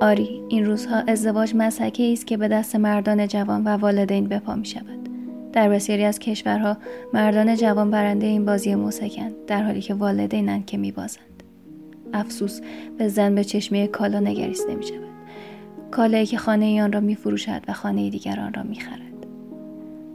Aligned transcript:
آری 0.00 0.42
این 0.48 0.66
روزها 0.66 0.96
ازدواج 0.96 1.54
مسحکی 1.54 2.12
است 2.12 2.26
که 2.26 2.36
به 2.36 2.48
دست 2.48 2.76
مردان 2.76 3.28
جوان 3.28 3.64
و 3.64 3.68
والدین 3.68 4.28
بپا 4.28 4.54
می 4.54 4.64
شود 4.64 5.08
در 5.52 5.68
بسیاری 5.68 6.04
از 6.04 6.18
کشورها 6.18 6.76
مردان 7.12 7.56
جوان 7.56 7.90
برنده 7.90 8.26
این 8.26 8.44
بازی 8.44 8.74
موسکند 8.74 9.32
در 9.46 9.62
حالی 9.62 9.80
که 9.80 9.94
والدینند 9.94 10.66
که 10.66 10.76
میبازند 10.76 11.42
افسوس 12.12 12.60
به 12.98 13.08
زن 13.08 13.34
به 13.34 13.44
چشمه 13.44 13.86
کالا 13.86 14.20
نگریسته 14.20 14.74
می 14.74 14.86
شود 14.86 15.10
کالایی 15.90 16.26
که 16.26 16.38
خانه 16.38 16.82
آن 16.82 16.92
را 16.92 17.00
می 17.00 17.14
فروشد 17.14 17.62
و 17.68 17.72
خانه 17.72 18.10
دیگران 18.10 18.54
را 18.54 18.62
می 18.62 18.80
خرد. 18.80 19.00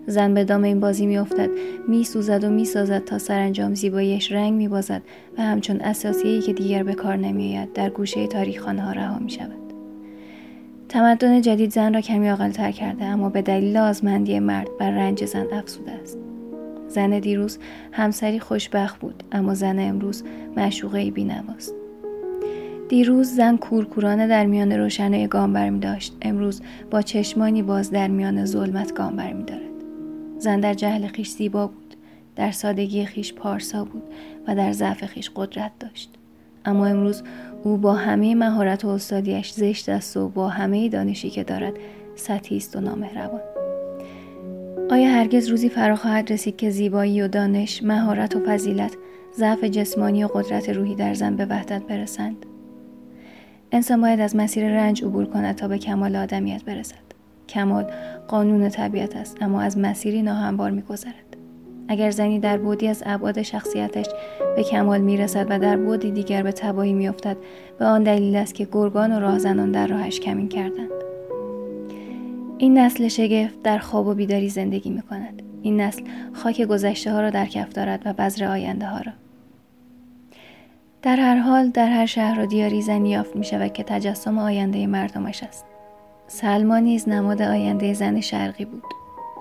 زن 0.07 0.33
به 0.33 0.43
دام 0.43 0.63
این 0.63 0.79
بازی 0.79 1.05
می 1.05 1.17
افتد 1.17 1.49
می 1.88 2.04
سوزد 2.04 2.43
و 2.43 2.49
می 2.49 2.65
سازد 2.65 3.04
تا 3.05 3.17
سرانجام 3.17 3.75
زیباییش 3.75 4.31
رنگ 4.31 4.54
می 4.54 4.67
بازد 4.67 5.02
و 5.38 5.41
همچون 5.41 5.81
اساسیهی 5.81 6.41
که 6.41 6.54
دیگر 6.54 6.83
به 6.83 6.93
کار 6.93 7.15
نمی 7.15 7.57
آید 7.57 7.73
در 7.73 7.89
گوشه 7.89 8.27
تاریخ 8.27 8.61
خانه 8.61 8.81
ها 8.81 8.91
رها 8.91 9.20
می 9.20 9.29
شود. 9.29 9.64
تمدن 10.95 11.41
جدید 11.41 11.72
زن 11.72 11.94
را 11.94 12.02
کمی 12.02 12.52
تر 12.52 12.72
کرده 12.72 13.05
اما 13.05 13.30
به 13.30 13.41
دلیل 13.41 13.77
آزمندی 13.77 14.40
مرد 14.40 14.67
بر 14.80 14.91
رنج 14.91 15.26
زن 15.26 15.45
افسوده 15.53 15.91
است. 15.91 16.17
زن 16.88 17.20
دیروز 17.20 17.59
همسری 17.91 18.40
خوشبخت 18.40 19.00
بود 19.00 19.23
اما 19.31 19.53
زن 19.53 19.80
امروز 19.80 20.23
معشوقه 20.58 21.12
بینواست. 21.12 21.76
دیروز 22.89 23.27
زن 23.27 23.58
کورکورانه 23.58 24.27
در 24.27 24.45
میان 24.45 24.72
روشنه 24.72 25.27
گام 25.27 25.53
برمی 25.53 25.80
داشت 25.80 26.17
امروز 26.22 26.62
با 26.91 27.02
چشمانی 27.02 27.62
باز 27.62 27.91
در 27.91 28.08
میان 28.08 28.45
ظلمت 28.45 28.94
گام 28.94 29.16
برمی 29.16 29.44
دارد. 29.44 29.62
زن 30.38 30.59
در 30.59 30.73
جهل 30.73 31.08
خیش 31.08 31.30
زیبا 31.30 31.67
بود 31.67 31.95
در 32.36 32.52
سادگی 32.52 33.05
خیش 33.05 33.34
پارسا 33.34 33.86
بود 33.86 34.03
و 34.48 34.55
در 34.55 34.72
ضعف 34.72 35.05
خیش 35.05 35.31
قدرت 35.36 35.72
داشت 35.80 36.09
اما 36.65 36.85
امروز 36.85 37.23
او 37.63 37.77
با 37.77 37.93
همه 37.93 38.35
مهارت 38.35 38.85
و 38.85 38.87
استادیش 38.87 39.51
زشت 39.51 39.89
است 39.89 40.17
و 40.17 40.29
با 40.29 40.49
همه 40.49 40.89
دانشی 40.89 41.29
که 41.29 41.43
دارد 41.43 41.73
سطحی 42.16 42.57
است 42.57 42.75
و 42.75 42.81
نامهربان. 42.81 43.41
آیا 44.89 45.09
هرگز 45.09 45.47
روزی 45.47 45.69
فرا 45.69 45.95
خواهد 45.95 46.33
رسید 46.33 46.57
که 46.57 46.69
زیبایی 46.69 47.22
و 47.22 47.27
دانش 47.27 47.83
مهارت 47.83 48.35
و 48.35 48.39
فضیلت 48.45 48.91
ضعف 49.38 49.63
جسمانی 49.63 50.23
و 50.23 50.27
قدرت 50.27 50.69
روحی 50.69 50.95
در 50.95 51.13
زن 51.13 51.35
به 51.35 51.45
وحدت 51.45 51.83
برسند؟ 51.83 52.45
انسان 53.72 54.02
باید 54.02 54.19
از 54.19 54.35
مسیر 54.35 54.67
رنج 54.67 55.03
عبور 55.03 55.25
کند 55.25 55.55
تا 55.55 55.67
به 55.67 55.77
کمال 55.77 56.16
آدمیت 56.16 56.63
برسد. 56.63 57.05
کمال 57.50 57.85
قانون 58.27 58.69
طبیعت 58.69 59.16
است 59.16 59.38
اما 59.41 59.61
از 59.61 59.77
مسیری 59.77 60.22
ناهموار 60.22 60.72
میگذرد. 60.72 61.34
اگر 61.88 62.11
زنی 62.11 62.39
در 62.39 62.58
بودی 62.58 62.88
از 62.88 63.03
ابعاد 63.05 63.41
شخصیتش 63.41 64.05
به 64.55 64.64
کمال 64.64 65.02
می‌رسد 65.02 65.47
و 65.50 65.59
در 65.59 65.78
بودی 65.78 66.11
دیگر 66.11 66.44
به 66.44 66.52
تباهی 66.52 66.94
میافتد 66.94 67.38
به 67.80 67.86
آن 67.86 68.03
دلیل 68.03 68.36
است 68.36 68.55
که 68.55 68.67
گرگان 68.72 69.11
و 69.11 69.19
راهزنان 69.19 69.72
در 69.72 69.88
راهش 69.88 70.19
کمین 70.19 70.50
کردند 70.50 70.89
این 72.58 72.78
نسل 72.78 73.08
شگفت 73.08 73.61
در 73.63 73.78
خواب 73.78 74.08
و 74.08 74.13
بیداری 74.13 74.50
زندگی 74.50 74.89
می 74.89 75.02
کند. 75.02 75.41
این 75.61 75.81
نسل 75.81 76.03
خاک 76.33 76.61
گذشته 76.61 77.11
ها 77.11 77.22
را 77.22 77.30
در 77.30 77.45
کف 77.45 77.73
دارد 77.73 78.02
و 78.06 78.13
بذر 78.13 78.45
آینده 78.45 78.86
ها 78.86 78.97
را. 78.97 79.11
در 81.02 81.16
هر 81.16 81.36
حال 81.36 81.69
در 81.69 81.88
هر 81.88 82.06
شهر 82.06 82.39
و 82.39 82.45
دیاری 82.45 82.81
زنی 82.81 83.09
یافت 83.09 83.36
می 83.36 83.44
شود 83.44 83.73
که 83.73 83.83
تجسم 83.83 84.38
آینده 84.38 84.88
مردمش 84.88 85.44
است. 85.44 85.66
سلما 86.28 86.80
نیز 86.80 87.09
نماد 87.09 87.41
آینده 87.41 87.94
زن 87.94 88.22
شرقی 88.22 88.66
بود 88.66 88.83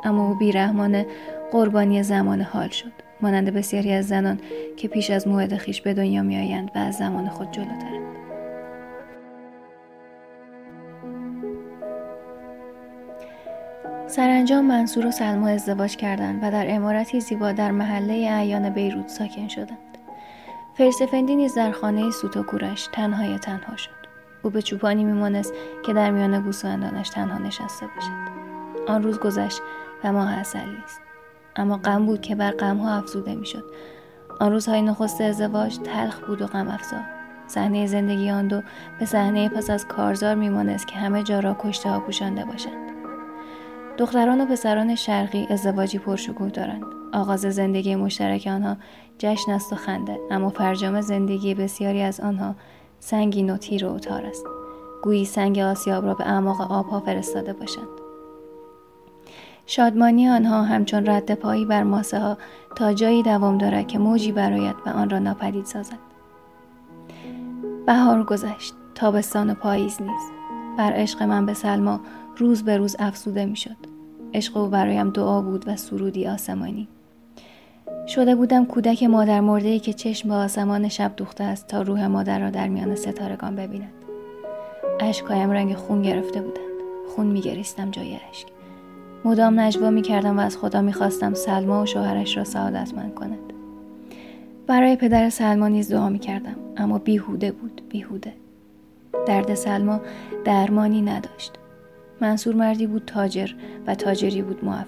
اما 0.05 0.29
او 0.29 0.35
بیرحمانه 0.35 1.07
قربانی 1.55 2.03
زمان 2.03 2.41
حال 2.41 2.69
شد. 2.69 2.93
مانند 3.21 3.51
بسیاری 3.51 3.93
از 3.93 4.09
زنان 4.09 4.41
که 4.77 4.89
پیش 4.89 5.11
از 5.11 5.29
موعد 5.29 5.57
خیش 5.57 5.81
به 5.81 5.95
دنیا 5.95 6.23
میآیند 6.23 6.71
و 6.75 6.79
از 6.79 6.97
زمان 6.97 7.29
خود 7.29 7.51
جلوترند. 7.51 8.17
سرانجام 14.07 14.65
منصور 14.65 15.07
و 15.07 15.11
سلما 15.11 15.49
ازدواج 15.49 15.97
کردند 15.97 16.39
و 16.43 16.51
در 16.51 16.67
امارتی 16.69 17.21
زیبا 17.21 17.53
در 17.53 17.71
محله 17.71 18.15
اعیان 18.15 18.71
بیروت 18.71 19.09
ساکن 19.09 19.49
شدند. 19.49 19.99
فرسفندی 20.75 21.37
نیز 21.37 21.55
در 21.55 21.71
خانه 21.71 22.11
سوت 22.11 22.37
و 22.37 22.43
کورش 22.43 22.89
تنهای 22.93 23.39
تنها 23.39 23.77
شد. 23.77 23.91
او 24.43 24.51
به 24.51 24.63
چوپانی 24.63 25.05
میمانست 25.05 25.53
که 25.87 25.93
در 25.93 26.11
میان 26.11 26.41
گوسفندانش 26.41 27.09
تنها 27.09 27.39
نشسته 27.39 27.87
باشد. 27.87 28.35
آن 28.89 29.03
روز 29.03 29.19
گذشت 29.19 29.61
و 30.05 30.13
ماه 30.13 30.33
اصل 30.33 30.59
نیست 30.59 31.05
اما 31.57 31.77
غم 31.77 32.07
بود 32.07 32.21
که 32.21 32.35
بر 32.35 32.51
غمها 32.51 32.95
افزوده 32.95 33.35
می‌شد. 33.35 33.65
آن 34.41 34.53
روزهای 34.53 34.83
نخست 34.83 35.21
ازدواج 35.21 35.79
تلخ 35.79 36.27
بود 36.27 36.43
و 36.43 36.47
غم 36.47 36.69
افزا. 36.69 36.97
صحنه 37.47 37.87
زندگی 37.87 38.31
آن 38.31 38.49
دو 38.49 38.63
به 38.99 39.07
صحنه 39.07 39.49
پس 39.49 39.71
از 39.71 39.87
کارزار 39.87 40.35
میمانست 40.35 40.89
که 40.89 40.97
همه 40.97 41.23
جا 41.23 41.41
را 41.41 41.57
کشته 41.61 41.91
ها 41.91 42.01
پوشانده 42.01 42.45
باشند. 42.45 42.91
دختران 43.99 44.41
و 44.41 44.47
پسران 44.47 44.95
شرقی 44.95 45.47
ازدواجی 45.51 45.99
پرشکوه 45.99 46.51
دارند. 46.51 46.85
آغاز 47.13 47.41
زندگی 47.41 47.97
مشترک 47.97 48.47
آنها 48.47 48.77
جشن 49.19 49.53
است 49.53 49.73
و 49.73 49.77
خنده 49.77 50.19
اما 50.31 50.49
فرجام 50.49 51.01
زندگی 51.01 51.55
بسیاری 51.55 52.03
از 52.03 52.21
آنها 52.21 52.55
سنگین 53.01 53.51
و 53.51 53.57
تیر 53.57 53.87
و 53.87 53.93
اتار 53.93 54.27
است. 54.27 54.45
گویی 55.03 55.25
سنگ 55.25 55.59
آسیاب 55.59 56.05
را 56.05 56.15
به 56.15 56.27
اعماق 56.27 56.73
آبها 56.73 57.01
فرستاده 57.01 57.53
باشند. 57.53 58.04
شادمانی 59.67 60.29
آنها 60.29 60.63
همچون 60.63 61.07
رد 61.07 61.35
پایی 61.35 61.65
بر 61.65 61.83
ماسه 61.83 62.19
ها 62.19 62.39
تا 62.77 62.93
جایی 62.93 63.23
دوام 63.23 63.59
دارد 63.59 63.87
که 63.87 63.99
موجی 63.99 64.33
برایت 64.33 64.75
و 64.87 64.91
آن 64.91 65.11
را 65.11 65.19
ناپدید 65.19 65.65
سازد. 65.65 65.99
بهار 67.87 68.25
گذشت 68.25 68.75
تابستان 68.95 69.51
و 69.51 69.55
پاییز 69.55 70.03
نیز. 70.03 70.23
بر 70.79 70.93
عشق 70.93 71.23
من 71.23 71.47
به 71.47 71.55
سلما 71.55 72.01
روز 72.37 72.63
به 72.63 72.77
روز 72.77 72.97
افسوده 72.99 73.45
می‌شد. 73.45 73.77
عشق 74.35 74.57
او 74.57 74.69
برایم 74.69 75.11
دعا 75.11 75.43
بود 75.43 75.69
و 75.69 75.77
سرودی 75.77 76.27
آسمانی. 76.27 76.89
شده 78.09 78.35
بودم 78.35 78.65
کودک 78.65 79.03
مادر 79.03 79.41
مرده 79.41 79.69
ای 79.69 79.79
که 79.79 79.93
چشم 79.93 80.29
به 80.29 80.35
آسمان 80.35 80.89
شب 80.89 81.13
دوخته 81.17 81.45
است 81.45 81.67
تا 81.67 81.83
روح 81.83 82.07
مادر 82.07 82.41
را 82.41 82.51
در 82.51 82.69
میان 82.69 82.95
ستارگان 82.95 83.57
ببیند. 83.57 83.93
اشکهایم 85.01 85.51
رنگ 85.51 85.75
خون 85.75 86.03
گرفته 86.03 86.41
بودند. 86.41 86.65
خون 87.17 87.27
میگریستم 87.27 87.91
جای 87.91 88.19
اشک. 88.31 88.54
مدام 89.25 89.61
نجوا 89.61 89.91
می‌کردم 89.91 90.39
و 90.39 90.41
از 90.41 90.57
خدا 90.57 90.83
می‌خواستم 90.83 91.35
سلما 91.35 91.83
و 91.83 91.87
شوهرش 91.87 92.37
را 92.37 92.45
سعادتمند 92.45 93.15
کند. 93.15 93.39
برای 94.67 94.97
پدر 94.97 95.31
سلما 95.31 95.69
نیز 95.69 95.93
دعا 95.93 96.09
می‌کردم 96.09 96.57
اما 96.77 96.99
بیهوده 96.99 97.53
بود 97.53 97.83
بیهوده. 97.89 98.33
درد 99.27 99.55
سلما 99.55 100.01
درمانی 100.45 101.03
نداشت. 101.03 101.53
منصور 102.21 102.55
مردی 102.55 102.87
بود 102.87 103.03
تاجر 103.07 103.49
و 103.87 103.95
تاجری 103.95 104.43
بود 104.43 104.65
موفق. 104.65 104.85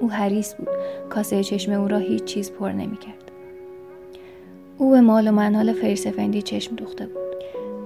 او 0.00 0.10
حریص 0.10 0.54
بود. 0.54 0.68
کاسه 1.10 1.44
چشم 1.44 1.72
او 1.72 1.88
را 1.88 1.98
هیچ 1.98 2.24
چیز 2.24 2.52
پر 2.52 2.72
نمی‌کرد. 2.72 3.30
او 4.78 4.90
به 4.90 5.00
مال 5.00 5.28
و 5.28 5.32
منال 5.32 5.72
فریسفندی 5.72 6.42
چشم 6.42 6.76
دوخته 6.76 7.06
بود. 7.06 7.36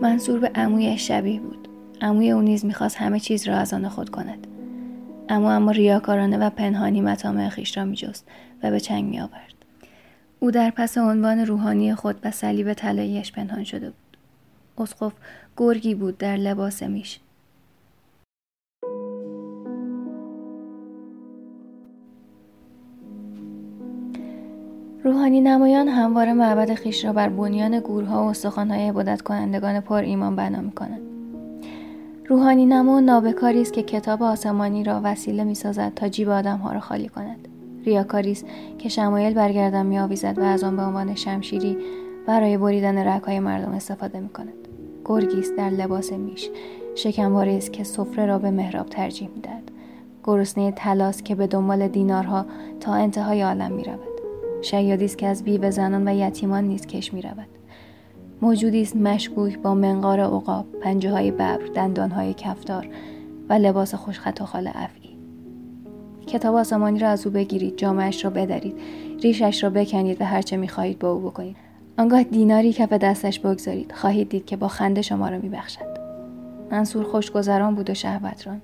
منصور 0.01 0.39
به 0.39 0.51
عمویش 0.55 1.09
شبیه 1.09 1.41
بود. 1.41 1.69
عموی 2.01 2.31
او 2.31 2.41
نیز 2.41 2.65
می‌خواست 2.65 2.97
همه 2.97 3.21
چیز 3.21 3.49
را 3.49 3.57
از 3.57 3.75
آن 3.75 3.89
خود 3.89 4.09
کند. 4.09 4.47
اما 5.29 5.53
اما 5.53 5.71
ریاکارانه 5.71 6.39
و 6.39 6.51
پنهانی 6.51 7.01
مطامع 7.01 7.49
خیش 7.49 7.77
را 7.77 7.85
میجست 7.85 8.29
و 8.63 8.71
به 8.71 8.81
چنگ 8.81 9.05
میآورد. 9.05 9.55
او 10.41 10.51
در 10.51 10.71
پس 10.71 10.99
عنوان 10.99 11.39
روحانی 11.39 11.95
خود 11.95 12.17
و 12.25 12.31
صلیب 12.31 12.73
طلاییاش 12.73 13.33
پنهان 13.33 13.65
شده 13.65 13.87
بود. 13.87 14.17
اسقف 14.79 15.13
گرگی 15.57 15.95
بود 15.95 16.19
در 16.19 16.37
لباس 16.37 16.83
میش. 16.83 17.21
روحانی 25.05 25.41
نمایان 25.41 25.89
همواره 25.89 26.33
معبد 26.33 26.75
خیش 26.75 27.05
را 27.05 27.13
بر 27.13 27.29
بنیان 27.29 27.81
گورها 27.81 28.25
و 28.25 28.29
استخوانهای 28.29 28.89
عبادت 28.89 29.23
کنندگان 29.23 29.81
پر 29.81 30.03
ایمان 30.03 30.37
بنا 30.37 30.61
می 30.61 30.73
کنند. 30.73 31.14
روحانی 32.29 32.67
نما 32.67 33.01
نابکاری 33.01 33.63
است 33.63 33.73
که 33.73 33.83
کتاب 33.83 34.23
آسمانی 34.23 34.85
را 34.85 35.01
وسیله 35.05 35.45
می 35.45 35.55
سازد 35.55 35.93
تا 35.97 36.09
جیب 36.09 36.29
آدمها 36.29 36.73
را 36.73 36.81
خالی 36.81 37.09
کند. 37.09 37.49
ریاکاری 37.85 38.33
است 38.33 38.47
که 38.79 38.89
شمایل 38.89 39.35
برگردم 39.35 39.87
می 39.87 39.99
آویزد 39.99 40.39
و 40.39 40.43
از 40.43 40.65
آن 40.65 40.77
به 40.77 40.83
عنوان 40.83 41.15
شمشیری 41.15 41.79
برای 42.27 42.57
بریدن 42.57 43.09
رگهای 43.09 43.41
مردم 43.41 43.73
استفاده 43.73 44.21
می 44.21 44.29
کند. 44.29 44.69
گرگی 45.05 45.39
است 45.39 45.57
در 45.57 45.71
لباس 45.71 46.13
میش 46.13 46.51
شکمواری 46.95 47.57
است 47.57 47.73
که 47.73 47.85
سفره 47.85 48.27
را 48.27 48.39
به 48.39 48.51
محراب 48.51 48.87
ترجیح 48.87 49.29
می‌دهد 49.35 49.71
گرسنه 50.25 50.73
تلاس 50.73 51.23
که 51.23 51.35
به 51.35 51.47
دنبال 51.47 51.89
دینارها 51.89 52.47
تا 52.81 52.93
انتهای 52.93 53.43
عالم 53.43 53.73
می 53.73 53.85
رود. 53.85 54.21
شیادی 54.63 55.05
است 55.05 55.19
که 55.19 55.27
از 55.27 55.45
بیوه 55.45 55.71
زنان 55.71 56.09
و 56.09 56.15
یتیمان 56.15 56.65
نیز 56.65 56.87
کش 56.87 57.15
می 57.15 57.23
رود. 57.23 57.49
موجودی 58.43 58.83
است 58.83 58.97
مشکوک 58.97 59.59
با 59.59 59.75
منقار 59.75 60.21
عقاب، 60.21 60.67
پنجه 60.83 61.11
های 61.11 61.31
ببر، 61.31 61.61
دندان 61.75 62.11
های 62.11 62.35
کفتار 62.35 62.89
و 63.49 63.53
لباس 63.53 63.95
خوشخط 63.95 64.41
و 64.41 64.45
خال 64.45 64.71
افعی. 64.75 65.17
کتاب 66.27 66.55
آسمانی 66.55 66.99
را 66.99 67.09
از 67.09 67.27
او 67.27 67.33
بگیرید، 67.33 67.77
جامعش 67.77 68.25
را 68.25 68.31
بدارید، 68.31 68.75
ریشش 69.23 69.65
را 69.65 69.71
بکنید 69.71 70.21
و 70.21 70.25
هرچه 70.25 70.57
می 70.57 70.69
خواهید 70.69 70.99
با 70.99 71.13
او 71.13 71.21
بکنید. 71.21 71.57
آنگاه 71.99 72.23
دیناری 72.23 72.73
کف 72.73 72.93
دستش 72.93 73.41
بگذارید 73.41 73.93
خواهید 73.93 74.29
دید 74.29 74.47
که 74.47 74.57
با 74.57 74.69
خنده 74.69 75.03
شما 75.03 75.29
را 75.29 75.39
میبخشد 75.39 75.99
منصور 76.71 77.05
خوشگذران 77.05 77.75
بود 77.75 77.91
و 77.91 77.95
شهوتران 77.95 78.61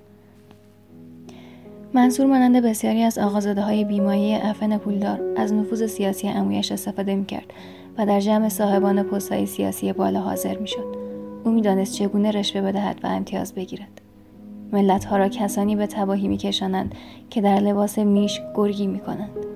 منصور 1.95 2.27
مانند 2.27 2.65
بسیاری 2.65 3.03
از 3.03 3.19
آقازاده 3.19 3.63
های 3.63 3.85
بیمایی 3.85 4.35
افن 4.35 4.79
پولدار 4.79 5.21
از 5.37 5.53
نفوذ 5.53 5.87
سیاسی 5.87 6.29
امویش 6.29 6.73
استفاده 6.73 7.15
می‌کرد 7.15 7.53
و 8.01 8.07
در 8.07 8.21
جمع 8.21 8.49
صاحبان 8.49 9.03
پستهای 9.03 9.47
سیاسی 9.47 9.93
بالا 9.93 10.21
حاضر 10.21 10.59
می‌شد. 10.59 10.97
او 11.45 11.53
می‌دانست 11.53 11.95
چگونه 11.95 12.31
رشوه 12.31 12.63
بدهد 12.63 13.01
و 13.03 13.07
امتیاز 13.07 13.55
بگیرد. 13.55 14.01
ملتها 14.73 15.17
را 15.17 15.29
کسانی 15.29 15.77
به 15.77 15.87
تباهی 15.87 16.29
میکشانند 16.29 16.95
که 17.31 17.41
در 17.41 17.61
لباس 17.61 17.99
میش 17.99 18.41
گرگی 18.55 18.87
می‌کنند. 18.87 19.47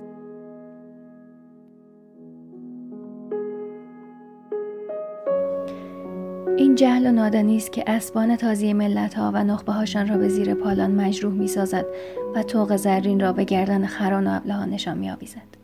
این 6.56 6.74
جهل 6.74 7.06
و 7.06 7.12
نادانی 7.12 7.56
است 7.56 7.72
که 7.72 7.84
اسبان 7.86 8.36
تازی 8.36 8.72
ملت 8.72 9.14
ها 9.14 9.30
و 9.34 9.44
نخبه 9.44 9.72
هاشان 9.72 10.08
را 10.08 10.16
به 10.16 10.28
زیر 10.28 10.54
پالان 10.54 10.90
مجروح 10.90 11.32
می 11.32 11.48
سازد 11.48 11.86
و 12.34 12.42
توق 12.42 12.76
زرین 12.76 13.20
را 13.20 13.32
به 13.32 13.44
گردن 13.44 13.86
خران 13.86 14.26
و 14.26 14.36
ابلهانشان 14.36 14.98
می 14.98 15.10
آویزد. 15.10 15.63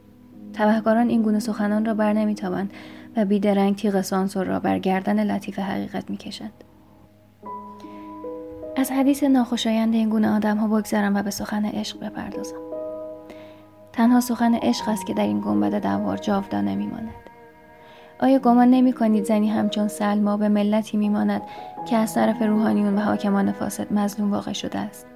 تبهکاران 0.55 1.09
این 1.09 1.23
گونه 1.23 1.39
سخنان 1.39 1.85
را 1.85 1.95
بر 1.95 2.13
نمیتابند 2.13 2.73
و 3.17 3.25
بیدرنگ 3.25 3.77
تیغ 3.77 4.01
سانسور 4.01 4.47
را 4.47 4.61
بر 4.61 4.79
گردن 4.79 5.25
لطیف 5.25 5.59
حقیقت 5.59 6.11
می‌کشند. 6.11 6.65
از 8.77 8.93
حدیث 8.93 9.23
ناخوشایند 9.23 9.95
این 9.95 10.09
گونه 10.09 10.37
آدم 10.37 10.57
ها 10.57 10.69
بگذرم 10.69 11.17
و 11.17 11.23
به 11.23 11.31
سخن 11.31 11.65
عشق 11.65 12.01
بپردازم. 12.01 12.57
تنها 13.93 14.21
سخن 14.21 14.55
عشق 14.55 14.89
است 14.89 15.07
که 15.07 15.15
در 15.15 15.27
این 15.27 15.41
گنبد 15.41 15.83
دوار 15.83 16.17
جاودانه 16.17 16.75
میماند. 16.75 17.15
آیا 18.21 18.39
گمان 18.39 18.71
نمی 18.71 18.93
کنید 18.93 19.25
زنی 19.25 19.51
همچون 19.51 19.89
سلما 19.89 20.37
به 20.37 20.49
ملتی 20.49 20.97
میماند 20.97 21.43
که 21.89 21.97
از 21.97 22.15
طرف 22.15 22.43
روحانیون 22.43 22.95
و 22.99 23.01
حاکمان 23.01 23.53
فاسد 23.53 23.93
مظلوم 23.93 24.31
واقع 24.31 24.53
شده 24.53 24.79
است؟ 24.79 25.07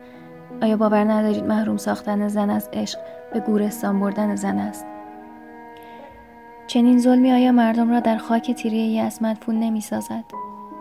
آیا 0.62 0.76
باور 0.76 1.12
ندارید 1.12 1.44
محروم 1.44 1.76
ساختن 1.76 2.28
زن 2.28 2.50
از 2.50 2.68
عشق 2.72 2.98
به 3.32 3.40
گورستان 3.40 4.00
بردن 4.00 4.34
زن 4.34 4.58
است؟ 4.58 4.86
چنین 6.66 6.98
ظلمی 6.98 7.32
آیا 7.32 7.52
مردم 7.52 7.90
را 7.90 8.00
در 8.00 8.16
خاک 8.16 8.50
تیره 8.52 8.76
یأس 8.76 9.22
مدفون 9.22 9.60
نمی 9.60 9.80
سازد؟ 9.80 10.24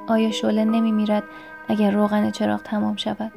آیا 0.08 0.32
شعله 0.32 0.66
نمی 0.66 0.92
میرد 0.92 1.24
اگر 1.68 1.92
روغن 1.92 2.32
چراغ 2.32 2.64
تمام 2.64 2.96
شود؟ 2.96 3.32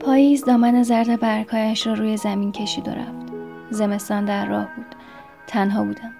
پاییز 0.00 0.44
دامن 0.44 0.82
زرد 0.82 1.20
برکایش 1.20 1.86
را 1.86 1.92
روی 1.92 2.16
زمین 2.16 2.52
کشید 2.52 2.88
و 2.88 2.90
رفت 2.90 3.32
زمستان 3.70 4.24
در 4.24 4.46
راه 4.46 4.68
بود 4.76 4.94
تنها 5.46 5.84
بودم 5.84 6.12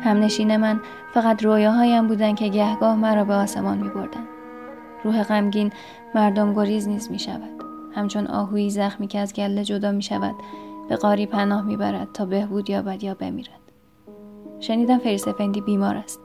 همنشین 0.00 0.56
من 0.56 0.80
فقط 1.14 1.44
رویاهایم 1.44 2.06
بودند 2.06 2.36
که 2.36 2.48
گهگاه 2.48 2.96
مرا 2.96 3.24
به 3.24 3.34
آسمان 3.34 3.78
می 3.78 3.88
بردن. 3.88 4.26
روح 5.04 5.22
غمگین 5.22 5.72
مردم 6.14 6.54
گریز 6.54 6.88
نیز 6.88 7.10
می 7.10 7.18
شود 7.18 7.63
همچون 7.94 8.26
آهویی 8.26 8.70
زخمی 8.70 9.06
که 9.06 9.18
از 9.18 9.34
گله 9.34 9.64
جدا 9.64 9.92
می 9.92 10.02
شود 10.02 10.34
به 10.88 10.96
قاری 10.96 11.26
پناه 11.26 11.62
می 11.62 11.76
برد 11.76 12.08
تا 12.12 12.24
بهبود 12.24 12.70
یابد 12.70 13.02
یا 13.02 13.14
بمیرد. 13.14 13.60
شنیدم 14.60 14.98
فریسفندی 14.98 15.60
بیمار 15.60 15.96
است. 15.96 16.20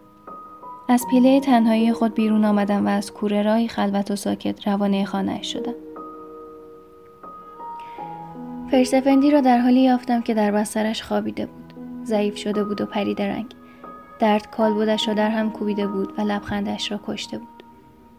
از 0.90 1.06
پیله 1.12 1.40
تنهایی 1.40 1.94
خود 1.94 2.14
بیرون 2.14 2.46
آمدم 2.46 2.86
و 2.86 2.90
از 2.90 3.14
کوره 3.14 3.42
راهی 3.42 3.68
خلوت 3.68 4.12
و 4.12 4.16
ساکت 4.16 4.68
روانه 4.68 5.06
خانه 5.06 5.42
شدم. 5.42 5.74
فرسفندی 8.72 9.32
را 9.32 9.42
در 9.42 9.58
حالی 9.58 9.82
یافتم 9.82 10.22
که 10.22 10.34
در 10.34 10.52
بسترش 10.52 11.04
خوابیده 11.04 11.46
بود. 11.46 11.74
ضعیف 12.04 12.38
شده 12.38 12.64
بود 12.64 12.82
و 12.82 12.86
پریده 12.86 13.28
رنگ. 13.28 13.56
درد 14.20 14.52
کال 14.52 14.74
بودش 14.74 15.08
را 15.08 15.14
در 15.14 15.30
هم 15.30 15.52
کوبیده 15.52 15.88
بود 15.88 16.20
و 16.20 16.22
لبخندش 16.22 16.92
را 16.92 17.00
کشته 17.08 17.38
بود. 17.38 17.59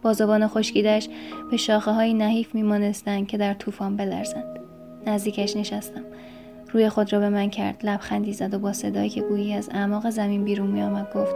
بازوان 0.02 0.48
خشکیدش 0.48 1.08
به 1.50 1.56
شاخه 1.56 1.90
های 1.90 2.14
نحیف 2.14 2.54
میمانستند 2.54 3.26
که 3.26 3.38
در 3.38 3.54
طوفان 3.54 3.96
بلرزند. 3.96 4.60
نزدیکش 5.06 5.56
نشستم. 5.56 6.02
روی 6.72 6.88
خود 6.88 7.12
را 7.12 7.18
به 7.18 7.28
من 7.28 7.50
کرد 7.50 7.86
لبخندی 7.86 8.32
زد 8.32 8.54
و 8.54 8.58
با 8.58 8.72
صدایی 8.72 9.08
که 9.08 9.20
گویی 9.20 9.54
از 9.54 9.68
اعماق 9.72 10.10
زمین 10.10 10.44
بیرون 10.44 10.66
میآمد 10.66 11.12
گفت 11.14 11.34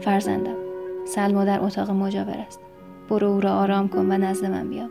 فرزندم 0.00 0.56
سلما 1.06 1.44
در 1.44 1.60
اتاق 1.60 1.90
مجاور 1.90 2.36
است. 2.46 2.60
برو 3.08 3.26
او 3.26 3.40
را 3.40 3.58
آرام 3.58 3.88
کن 3.88 4.12
و 4.12 4.18
نزد 4.18 4.44
من 4.44 4.68
بیاور 4.68 4.90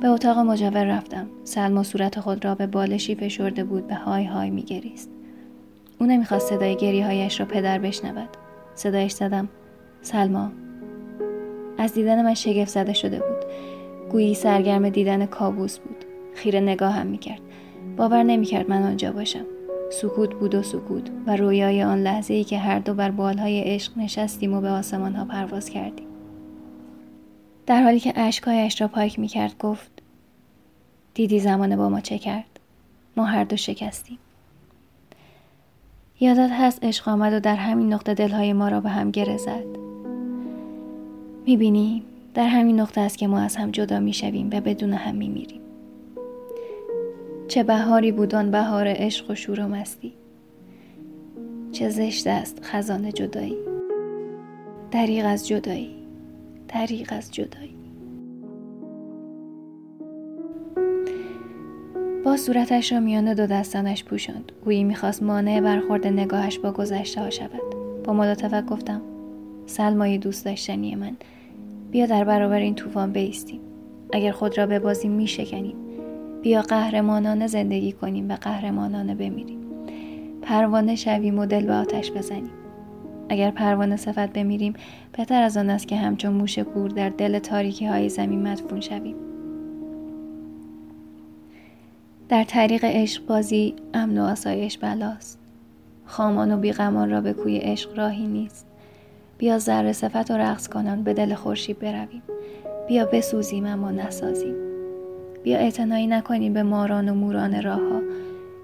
به 0.00 0.08
اتاق 0.08 0.38
مجاور 0.38 0.84
رفتم. 0.84 1.26
سلما 1.44 1.82
صورت 1.82 2.20
خود 2.20 2.44
را 2.44 2.54
به 2.54 2.66
بالشی 2.66 3.14
فشرده 3.14 3.64
بود 3.64 3.86
به 3.86 3.94
های 3.94 4.24
های 4.24 4.50
میگریست. 4.50 5.10
او 6.00 6.06
نمی‌خواست 6.06 6.48
صدای 6.50 6.76
گریه 6.76 7.06
هایش 7.06 7.40
را 7.40 7.46
پدر 7.46 7.78
بشنود. 7.78 8.28
صدایش 8.74 9.12
زدم 9.12 9.48
سلما 10.02 10.50
از 11.78 11.92
دیدن 11.92 12.24
من 12.24 12.34
شگفت 12.34 12.70
زده 12.70 12.92
شده 12.92 13.18
بود. 13.18 13.44
گویی 14.10 14.34
سرگرم 14.34 14.88
دیدن 14.88 15.26
کابوس 15.26 15.78
بود. 15.78 16.04
خیره 16.34 16.60
نگاهم 16.60 17.06
می‌کرد. 17.06 17.40
باور 17.96 18.22
نمی‌کرد 18.22 18.70
من 18.70 18.82
آنجا 18.82 19.12
باشم. 19.12 19.44
سکوت 19.92 20.34
بود 20.34 20.54
و 20.54 20.62
سکوت 20.62 21.10
و 21.26 21.36
رویای 21.36 21.82
آن 21.82 22.02
لحظه 22.02 22.34
ای 22.34 22.44
که 22.44 22.58
هر 22.58 22.78
دو 22.78 22.94
بر 22.94 23.10
بالهای 23.10 23.60
عشق 23.60 23.98
نشستیم 23.98 24.54
و 24.54 24.60
به 24.60 24.68
آسمان 24.70 25.14
ها 25.14 25.24
پرواز 25.24 25.70
کردیم. 25.70 26.06
در 27.66 27.82
حالی 27.82 28.00
که 28.00 28.12
اشکهایش 28.16 28.80
را 28.80 28.88
پاک 28.88 29.18
می‌کرد 29.18 29.58
گفت 29.58 29.90
دیدی 31.14 31.40
زمان 31.40 31.76
با 31.76 31.88
ما 31.88 32.00
چه 32.00 32.18
کرد؟ 32.18 32.60
ما 33.16 33.24
هر 33.24 33.44
دو 33.44 33.56
شکستیم. 33.56 34.18
یادت 36.20 36.50
هست 36.52 36.84
عشق 36.84 37.08
آمد 37.08 37.32
و 37.32 37.40
در 37.40 37.56
همین 37.56 37.92
نقطه 37.92 38.14
دلهای 38.14 38.52
ما 38.52 38.68
را 38.68 38.80
به 38.80 38.88
هم 38.88 39.10
گره 39.10 39.36
زد. 39.36 39.64
می‌بینی؟ 41.46 42.02
در 42.34 42.46
همین 42.46 42.80
نقطه 42.80 43.00
است 43.00 43.18
که 43.18 43.26
ما 43.26 43.40
از 43.40 43.56
هم 43.56 43.70
جدا 43.70 44.00
می‌شویم 44.00 44.50
و 44.52 44.60
بدون 44.60 44.92
هم 44.92 45.14
میمیریم. 45.14 45.60
چه 47.48 47.62
بهاری 47.62 48.12
بود 48.12 48.34
آن 48.34 48.50
بهار 48.50 48.84
عشق 48.88 49.30
و 49.30 49.34
شور 49.34 49.60
و 49.60 49.68
مستی. 49.68 50.12
چه 51.72 51.88
زشت 51.88 52.26
است 52.26 52.58
خزانه 52.62 53.12
جدایی. 53.12 53.56
دریغ 54.90 55.24
از 55.26 55.48
جدایی. 55.48 55.94
دریغ 56.68 57.08
از 57.10 57.32
جدایی. 57.32 57.74
با 62.24 62.36
صورتش 62.36 62.92
را 62.92 63.00
میان 63.00 63.34
دو 63.34 63.46
دستانش 63.46 64.04
پوشاند. 64.04 64.52
گویی 64.64 64.84
می‌خواست 64.84 65.22
مانع 65.22 65.60
برخورد 65.60 66.06
نگاهش 66.06 66.58
با 66.58 66.72
گذشته 66.72 67.20
ها 67.20 67.30
شود 67.30 67.62
با 68.04 68.12
ملاتفت 68.12 68.66
گفتم 68.66 69.00
سلمای 69.66 70.18
دوست 70.18 70.44
داشتنی 70.44 70.94
من. 70.94 71.16
بیا 71.96 72.06
در 72.06 72.24
برابر 72.24 72.58
این 72.58 72.74
طوفان 72.74 73.12
بیستیم. 73.12 73.60
اگر 74.12 74.32
خود 74.32 74.58
را 74.58 74.66
ببازیم 74.66 75.12
میشکنیم. 75.12 75.76
بیا 76.42 76.62
قهرمانانه 76.62 77.46
زندگی 77.46 77.92
کنیم 77.92 78.28
و 78.28 78.36
قهرمانانه 78.36 79.14
بمیریم. 79.14 79.58
پروانه 80.42 80.96
شویم 80.96 81.38
و 81.38 81.46
دل 81.46 81.66
به 81.66 81.72
آتش 81.72 82.12
بزنیم. 82.12 82.50
اگر 83.28 83.50
پروانه 83.50 83.96
صفت 83.96 84.32
بمیریم 84.32 84.74
بهتر 85.12 85.42
از 85.42 85.56
آن 85.56 85.70
است 85.70 85.88
که 85.88 85.96
همچون 85.96 86.32
موش 86.32 86.58
کور 86.58 86.90
در 86.90 87.08
دل 87.08 87.38
تاریکی 87.38 87.86
های 87.86 88.08
زمین 88.08 88.42
مدفون 88.42 88.80
شویم. 88.80 89.16
در 92.28 92.44
طریق 92.44 92.84
عشق 92.84 93.26
بازی 93.26 93.74
امن 93.94 94.18
و 94.18 94.24
آسایش 94.24 94.78
بلاست. 94.78 95.38
خامان 96.04 96.52
و 96.52 96.56
بیغمان 96.56 97.10
را 97.10 97.20
به 97.20 97.32
کوی 97.32 97.56
عشق 97.56 97.98
راهی 97.98 98.26
نیست. 98.26 98.66
بیا 99.38 99.58
ذره 99.58 99.92
صفت 99.92 100.30
و 100.30 100.34
رقص 100.34 100.68
کنان 100.68 101.02
به 101.02 101.14
دل 101.14 101.34
خورشید 101.34 101.78
برویم. 101.78 102.22
بیا 102.88 103.06
بسوزیم 103.06 103.66
اما 103.66 103.90
نسازیم. 103.90 104.54
بیا 105.44 105.58
اعتنایی 105.58 106.06
نکنیم 106.06 106.52
به 106.52 106.62
ماران 106.62 107.08
و 107.08 107.14
موران 107.14 107.62
راه 107.62 107.80
ها 107.80 108.00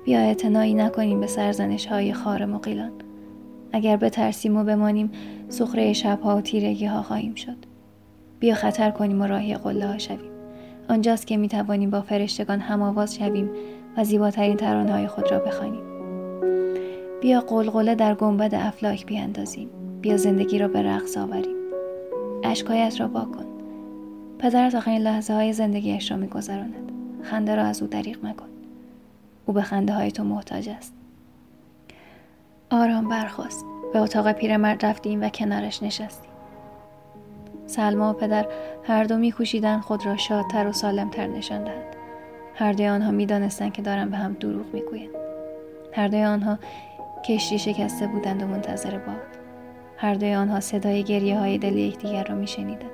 بیا 0.05 0.19
اعتنایی 0.19 0.75
نکنیم 0.75 1.21
به 1.21 1.26
سرزنش 1.26 1.87
های 1.87 2.12
خار 2.12 2.45
مقیلان 2.45 2.93
اگر 3.73 3.97
بترسیم 3.97 4.57
و 4.57 4.64
بمانیم 4.64 5.11
سخره 5.49 5.93
شبها 5.93 6.37
و 6.37 6.41
تیرگی 6.41 6.87
ها 6.87 7.02
خواهیم 7.02 7.35
شد. 7.35 7.57
بیا 8.41 8.55
خطر 8.55 8.91
کنیم 8.91 9.21
و 9.21 9.25
راهی 9.25 9.55
قله 9.55 9.87
ها 9.87 9.99
شویم. 9.99 10.31
آنجاست 10.88 11.26
که 11.26 11.37
می 11.37 11.49
توانیم 11.49 11.91
با 11.91 12.00
فرشتگان 12.00 12.61
هم 12.61 12.83
آواز 12.83 13.14
شویم 13.17 13.50
و 13.97 14.05
زیباترین 14.05 14.57
ترانه 14.57 14.93
های 14.93 15.07
خود 15.07 15.33
را 15.33 15.38
بخوانیم. 15.38 15.83
بیا 17.21 17.41
قلقله 17.41 17.95
در 17.95 18.14
گنبد 18.14 18.55
افلاک 18.55 19.07
بیاندازیم. 19.07 19.69
بیا 20.03 20.17
زندگی 20.17 20.59
را 20.59 20.69
به 20.69 20.83
رقص 20.83 21.17
آوریم. 21.17 21.57
اشکایت 22.45 23.01
را 23.01 23.09
باکن 23.09 23.45
پدرت 24.39 24.75
آخرین 24.75 25.03
لحظه 25.03 25.35
های 25.35 25.53
زندگیش 25.53 26.11
را 26.11 26.17
میگذراند. 26.17 26.93
خنده 27.23 27.55
را 27.55 27.63
از 27.63 27.83
او 27.83 27.89
دریغ 27.89 28.27
مکن. 28.27 28.49
او 29.47 29.55
به 29.55 29.63
خنده 29.63 29.93
های 29.93 30.13
تو 30.13 30.25
محتاج 30.25 30.69
است. 30.69 30.95
آرام 32.71 33.09
برخواست 33.09 33.65
به 33.93 33.99
اتاق 33.99 34.33
پیرمرد 34.33 34.87
رفتیم 34.87 35.23
و 35.23 35.29
کنارش 35.29 35.83
نشستیم. 35.83 36.31
سلما 37.67 38.11
و 38.11 38.13
پدر 38.13 38.47
هر 38.85 39.05
دو 39.05 39.17
میکوشیدند 39.17 39.81
خود 39.81 40.07
را 40.07 40.17
شادتر 40.17 40.67
و 40.67 40.73
سالمتر 40.73 41.27
نشان 41.27 41.65
دهند 41.65 41.97
هر 42.55 42.73
دوی 42.73 42.89
آنها 42.89 43.11
می‌دانستند 43.11 43.73
که 43.73 43.83
دارن 43.83 44.11
به 44.11 44.17
هم 44.17 44.33
دروغ 44.33 44.67
می‌گویند. 44.73 45.15
هر 45.93 46.09
دوی 46.09 46.25
آنها 46.25 46.59
کشتی 47.25 47.59
شکسته 47.59 48.07
بودند 48.07 48.43
و 48.43 48.47
منتظر 48.47 48.99
باد. 48.99 49.42
هر 50.03 50.15
دوی 50.15 50.35
آنها 50.35 50.61
صدای 50.61 51.05
گریه 51.05 51.39
های 51.39 51.59
دل 51.59 51.77
یکدیگر 51.77 52.25
را 52.25 52.35
میشنیدند. 52.35 52.91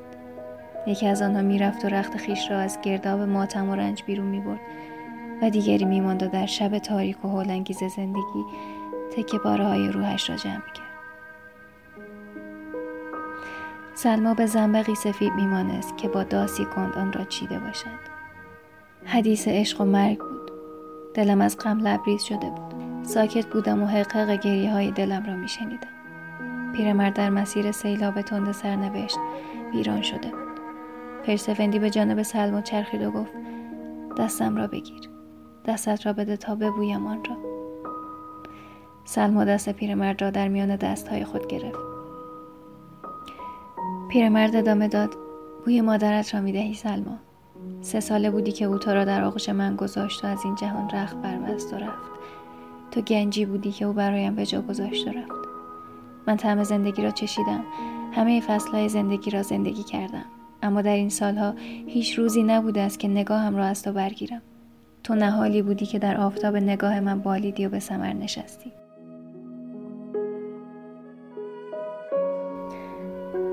یکی 0.87 1.07
از 1.07 1.23
آنها 1.23 1.43
می‌رفت 1.43 1.85
و 1.85 1.88
رخت 1.88 2.17
خیش 2.17 2.50
را 2.50 2.59
از 2.59 2.81
گرداب 2.81 3.21
ماتم 3.21 3.69
و 3.69 3.75
رنج 3.75 4.03
بیرون 4.07 4.27
می‌برد 4.27 4.61
و 5.43 5.50
دیگری 5.50 5.85
میماند 5.85 6.23
و 6.23 6.27
در 6.29 6.47
شب 6.47 6.79
تاریک 6.79 7.25
و 7.25 7.29
هولانگیز 7.29 7.79
زندگی 7.79 8.45
تکه 9.17 9.38
باره 9.38 9.65
های 9.65 9.88
روحش 9.88 10.31
را 10.31 10.37
جمع 10.37 10.55
می‌کرد. 10.55 10.88
سلما 13.95 14.35
به 14.35 14.47
زنبقی 14.47 14.95
سفید 14.95 15.33
میمانست 15.33 15.99
که 15.99 16.09
با 16.09 16.23
داسی 16.23 16.65
کند 16.65 16.95
آن 16.95 17.12
را 17.12 17.25
چیده 17.25 17.59
باشد 17.59 17.99
حدیث 19.05 19.49
عشق 19.49 19.81
و 19.81 19.85
مرگ 19.85 20.19
بود. 20.19 20.53
دلم 21.15 21.41
از 21.41 21.59
غم 21.59 21.79
لبریز 21.79 22.23
شده 22.23 22.50
بود. 22.50 23.05
ساکت 23.05 23.47
بودم 23.47 23.83
و 23.83 23.87
حقق 23.87 24.41
گریه 24.41 24.73
های 24.73 24.91
دلم 24.91 25.27
را 25.27 25.37
میشنیدم. 25.37 25.98
پیرمرد 26.76 27.14
در 27.14 27.30
مسیر 27.30 27.72
سیلاب 27.72 28.22
تند 28.22 28.52
سرنوشت 28.52 29.18
ویران 29.72 30.02
شده. 30.02 30.28
بود 30.28 30.60
پرسفندی 31.26 31.78
به 31.78 31.90
جانب 31.90 32.22
سلما 32.22 32.60
چرخید 32.60 33.02
و 33.02 33.10
گفت 33.10 33.32
دستم 34.18 34.56
را 34.56 34.66
بگیر. 34.66 35.10
دستت 35.66 36.06
را 36.06 36.12
بده 36.12 36.37
تا 36.37 36.54
ببویم 36.54 37.06
آن 37.06 37.25
را. 37.25 37.37
سلما 39.04 39.44
دست 39.44 39.68
پیرمرد 39.68 40.22
را 40.22 40.30
در 40.30 40.48
میان 40.48 40.76
دستهای 40.76 41.25
خود 41.25 41.46
گرفت. 41.46 41.78
پیرمرد 44.08 44.56
ادامه 44.56 44.88
داد 44.88 45.14
بوی 45.64 45.80
مادرت 45.80 46.34
را 46.34 46.40
می‌دهی 46.40 46.75
سلما. 46.75 47.18
سه 47.80 48.00
ساله 48.00 48.30
بودی 48.30 48.52
که 48.52 48.64
او 48.64 48.78
تو 48.78 48.90
را 48.90 49.04
در 49.04 49.25
آغوش 49.25 49.48
من 49.48 49.76
گذاشت 49.76 50.25
و 50.25 50.26
از 50.26 50.44
این 50.44 50.54
جهان 50.54 50.90
رخت 50.90 51.16
بربست 51.16 51.72
و 51.72 51.76
رفت. 51.76 52.10
تو 52.90 53.00
گنجی 53.00 53.44
بودی 53.44 53.72
که 53.72 53.84
او 53.84 53.92
برایم 53.92 54.34
به 54.34 54.46
جا 54.46 54.62
گذاشت 54.62 55.08
و 55.08 55.10
رفت. 55.10 55.48
من 56.28 56.37
طعم 56.37 56.64
زندگی 56.64 57.02
را 57.02 57.11
چشیدم. 57.11 57.64
همه 58.12 58.40
فصلهای 58.40 58.88
زندگی 58.88 59.30
را 59.30 59.42
زندگی 59.42 59.82
کردم. 59.82 60.25
اما 60.62 60.82
در 60.82 60.94
این 60.94 61.08
سالها 61.08 61.54
هیچ 61.87 62.18
روزی 62.18 62.42
نبوده 62.42 62.80
است 62.80 62.99
که 62.99 63.08
نگاهم 63.08 63.56
را 63.56 63.64
از 63.64 63.82
تو 63.82 63.92
برگیرم. 63.92 64.42
تو 65.04 65.14
نهالی 65.14 65.62
بودی 65.62 65.87
که 65.87 65.99
در 65.99 66.16
آفتاب 66.16 66.56
نگاه 66.56 67.00
من 67.00 67.20
بالیدی 67.20 67.66
و 67.66 67.68
به 67.68 67.78
سمر 67.78 68.12
نشستی. 68.12 68.73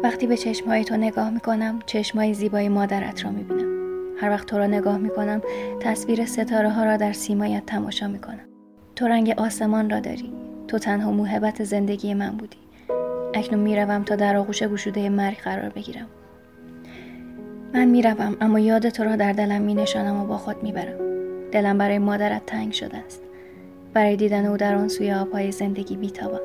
وقتی 0.03 0.27
به 0.27 0.37
چشمهای 0.37 0.83
تو 0.83 0.97
نگاه 0.97 1.29
می‌کنم 1.29 1.79
چشمهای 1.85 2.33
زیبای 2.33 2.69
مادرت 2.69 3.25
را 3.25 3.31
می‌بینم. 3.31 3.75
هر 4.17 4.29
وقت 4.29 4.47
تو 4.47 4.57
را 4.57 4.67
نگاه 4.67 4.97
می‌کنم 4.97 5.41
تصویر 5.79 6.25
ستاره 6.25 6.69
ها 6.69 6.83
را 6.83 6.97
در 6.97 7.13
سیمایت 7.13 7.65
تماشا 7.65 8.07
می‌کنم. 8.07 8.45
تو 8.95 9.07
رنگ 9.07 9.33
آسمان 9.37 9.89
را 9.89 9.99
داری. 9.99 10.33
تو 10.67 10.79
تنها 10.79 11.11
موهبت 11.11 11.63
زندگی 11.63 12.13
من 12.13 12.29
بودی. 12.29 12.64
اکنون 13.35 13.59
می‌روم 13.59 14.03
تا 14.03 14.15
در 14.15 14.35
آغوش 14.35 14.63
گشوده 14.63 15.09
مرگ 15.09 15.37
قرار 15.37 15.69
بگیرم 15.69 16.07
من 17.73 17.85
می‌روم 17.85 18.37
اما 18.41 18.59
یاد 18.59 18.89
تو 18.89 19.03
را 19.03 19.15
در 19.15 19.33
دلم 19.33 19.61
مینشانم 19.61 20.21
و 20.21 20.25
با 20.25 20.37
خود 20.37 20.63
می‌برم 20.63 20.97
دلم 21.51 21.77
برای 21.77 21.97
مادرت 21.97 22.45
تنگ 22.45 22.71
شده 22.71 22.97
است 22.97 23.21
برای 23.93 24.15
دیدن 24.15 24.45
او 24.45 24.57
در 24.57 24.75
آن 24.75 24.87
سوی 24.87 25.13
آبهای 25.13 25.51
زندگی 25.51 25.97
بیتابم 25.97 26.39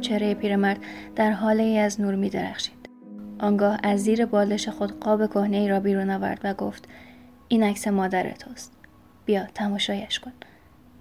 چهره 0.00 0.34
پیرمرد 0.34 0.78
در 1.16 1.30
حاله 1.30 1.62
ای 1.62 1.78
از 1.78 2.00
نور 2.00 2.14
می 2.14 2.30
درخشید. 2.30 2.88
آنگاه 3.40 3.78
از 3.82 4.00
زیر 4.00 4.26
بالش 4.26 4.68
خود 4.68 5.00
قاب 5.00 5.26
کهنه 5.26 5.56
ای 5.56 5.68
را 5.68 5.80
بیرون 5.80 6.10
آورد 6.10 6.40
و 6.44 6.54
گفت 6.54 6.88
این 7.48 7.62
عکس 7.62 7.88
مادر 7.88 8.30
توست. 8.30 8.72
بیا 9.26 9.46
تماشایش 9.54 10.20
کن. 10.20 10.32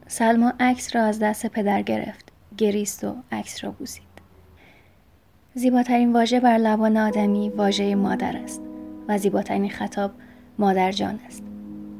سلما 0.07 0.53
عکس 0.59 0.95
را 0.95 1.01
از 1.01 1.19
دست 1.19 1.47
پدر 1.47 1.81
گرفت. 1.81 2.31
گریست 2.57 3.03
و 3.03 3.15
عکس 3.31 3.63
را 3.63 3.71
بوسید. 3.71 4.06
زیباترین 5.57 6.13
واژه 6.13 6.39
بر 6.39 6.57
لبان 6.57 6.97
آدمی 6.97 7.49
واژه 7.49 7.95
مادر 7.95 8.37
است 8.37 8.61
و 9.07 9.17
زیباترین 9.17 9.69
خطاب 9.69 10.11
مادر 10.59 10.91
جان 10.91 11.19
است. 11.27 11.43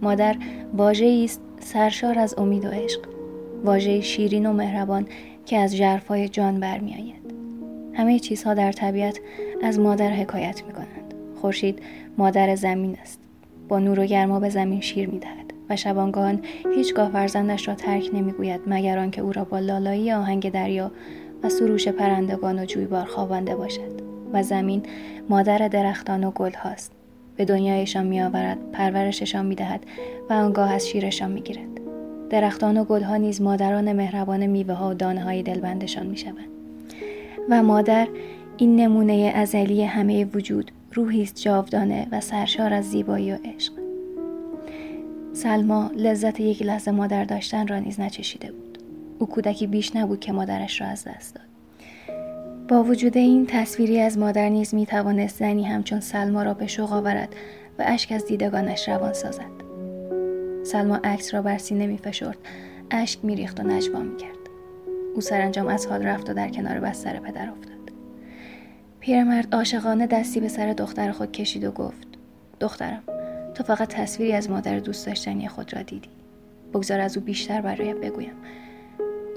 مادر 0.02 0.36
واژه 0.74 1.22
است 1.24 1.42
سرشار 1.60 2.20
از 2.20 2.36
امید 2.38 2.66
و 2.66 2.70
عشق. 2.70 3.00
واژه 3.64 4.02
شیرین 4.02 4.46
و 4.46 4.54
مهربان 4.54 5.08
که 5.46 5.58
از 5.58 5.78
جرفای 5.78 6.30
جان 6.30 6.60
برمیآید 6.60 7.34
همه 7.94 8.20
چیزها 8.20 8.54
در 8.54 8.72
طبیعت 8.72 9.20
از 9.64 9.80
مادر 9.80 10.10
حکایت 10.10 10.64
می 10.68 10.74
کنند 10.74 11.14
خورشید 11.42 11.80
مادر 12.18 12.56
زمین 12.56 12.98
است 13.02 13.20
با 13.68 13.80
نور 13.80 14.00
و 14.00 14.06
گرما 14.06 14.40
به 14.40 14.50
زمین 14.50 14.82
شیر 14.82 15.10
می 15.10 15.20
دهد 15.20 15.54
و 15.70 15.76
شبانگاهان 15.76 16.42
هیچگاه 16.76 17.10
فرزندش 17.10 17.68
را 17.68 17.76
ترک 17.76 18.10
نمی‌گوید 18.14 18.62
مگر 18.68 19.00
آنکه 19.00 19.22
او 19.22 19.32
را 19.32 19.44
با 19.44 19.60
لالایی 19.60 20.12
آهنگ 20.12 20.52
دریا 20.52 20.92
و 21.44 21.50
سروش 21.50 21.88
پرندگان 21.88 22.60
و 22.60 22.66
جویبار 22.66 23.06
خوابانده 23.06 23.56
باشد 23.56 24.02
و 24.34 24.44
زمین 24.44 24.84
مادر 25.30 25.68
درختان 25.68 26.24
و 26.24 26.32
گل 26.32 26.54
هاست 26.54 26.92
به 27.38 27.46
دنیایشان 27.46 28.08
می 28.08 28.22
آورد 28.22 28.58
پرورششان 28.72 29.46
می 29.46 29.56
دهد 29.56 29.84
و 30.30 30.34
آنگاه 30.34 30.74
از 30.74 30.88
شیرشان 30.88 31.32
می 31.32 31.42
گیرد. 31.42 31.68
درختان 32.30 32.78
و 32.78 32.84
گلها 32.84 33.18
نیز 33.18 33.42
مادران 33.42 33.94
مهربان 33.94 34.48
میوه 34.48 34.74
ها 34.74 34.90
و 34.90 34.94
دانه 34.94 35.24
های 35.24 35.44
دلبندشان 35.44 36.06
می 36.06 36.18
شوند. 36.18 36.48
و 37.50 37.64
مادر 37.64 38.08
این 38.58 38.76
نمونه 38.76 39.32
ازلی 39.36 39.84
همه 39.84 40.26
وجود 40.26 40.72
روحی 40.94 41.24
است 41.24 41.42
جاودانه 41.42 42.08
و 42.12 42.22
سرشار 42.22 42.74
از 42.74 42.86
زیبایی 42.86 43.32
و 43.32 43.38
عشق 43.46 43.74
سلما 45.34 45.92
لذت 45.96 46.40
یک 46.40 46.62
لحظه 46.62 46.92
مادر 46.92 47.24
داشتن 47.24 47.68
را 47.68 47.80
نیز 47.80 48.00
نچشیده 48.00 48.52
بود 48.52 48.67
او 49.20 49.28
کودکی 49.28 49.68
بیش 49.68 49.96
نبود 49.96 50.20
که 50.20 50.32
مادرش 50.32 50.82
را 50.82 50.88
از 50.88 51.04
دست 51.04 51.36
داد. 51.36 51.48
با 52.68 52.84
وجود 52.84 53.18
این 53.18 53.46
تصویری 53.46 54.00
از 54.00 54.18
مادر 54.18 54.50
نیز 54.50 54.76
می 54.76 54.86
توانست 54.86 55.40
زنی 55.40 55.64
همچون 55.64 56.00
سلما 56.00 56.44
را 56.44 56.54
به 56.54 56.68
شوق 56.68 56.94
آورد 56.94 57.36
و 57.80 57.84
اشک 57.86 58.12
از 58.12 58.26
دیدگانش 58.26 58.90
روان 58.90 59.14
سازد. 59.14 59.68
سلما 60.64 60.96
عکس 61.04 61.34
را 61.34 61.42
بر 61.42 61.58
سینه 61.58 61.88
می 61.88 61.98
فشرد 61.98 62.38
اشک 62.92 63.26
می 63.26 63.36
ریخت 63.36 63.60
و 63.60 63.64
نجوا 63.64 64.00
می 64.00 64.18
کرد 64.18 64.38
او 65.16 65.22
سرانجام 65.22 65.68
از 65.68 65.88
حال 65.88 66.04
رفت 66.04 66.30
و 66.30 66.34
در 66.34 66.50
کنار 66.50 66.80
بستر 66.80 67.20
پدر 67.20 67.50
افتاد. 67.50 67.92
پیرمرد 69.00 69.56
عاشقانه 69.56 70.08
دستی 70.08 70.40
به 70.40 70.48
سر 70.48 70.74
دختر 70.74 71.12
خود 71.12 71.32
کشید 71.32 71.64
و 71.64 71.72
گفت 71.72 72.08
دخترم 72.60 73.04
تو 73.56 73.64
فقط 73.64 73.88
تصویری 73.88 74.34
از 74.34 74.50
مادر 74.50 74.80
دوست 74.80 75.08
داشتنی 75.08 75.48
خود 75.48 75.74
را 75.74 75.82
دیدی. 75.82 76.10
بگذار 76.74 77.00
از 77.00 77.18
او 77.18 77.24
بیشتر 77.24 77.62
برایت 77.62 77.96
بگویم. 77.96 78.34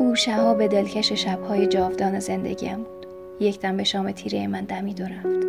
او 0.01 0.15
شهاب 0.15 0.67
دلکش 0.67 1.13
شبهای 1.13 1.67
جاودان 1.67 2.19
زندگیم 2.19 2.77
بود. 2.77 3.07
یک 3.41 3.61
دم 3.61 3.77
به 3.77 3.85
شام 3.85 4.13
تیره 4.13 4.47
من 4.47 4.65
دمید 4.65 5.01
و 5.01 5.05
رفت. 5.05 5.47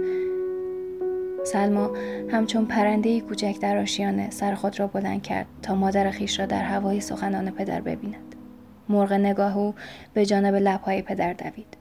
سلما 1.44 1.92
همچون 2.32 2.66
پرنده 2.66 3.22
کوچک 3.22 3.60
در 3.62 3.78
آشیانه 3.78 4.30
سر 4.30 4.56
خود 4.56 4.80
را 4.80 4.88
بلند 4.88 5.22
کرد 5.22 5.46
تا 5.62 5.76
مادر 5.76 6.12
خیش 6.12 6.40
را 6.40 6.46
در 6.46 6.64
هوای 6.64 7.02
سخنان 7.02 7.52
پدر 7.52 7.82
ببیند. 7.82 8.36
مرغ 8.90 9.14
نگاه 9.14 9.58
او 9.58 9.76
به 10.14 10.26
جانب 10.26 10.56
لبهای 10.56 11.02
پدر 11.02 11.34
دوید. 11.34 11.78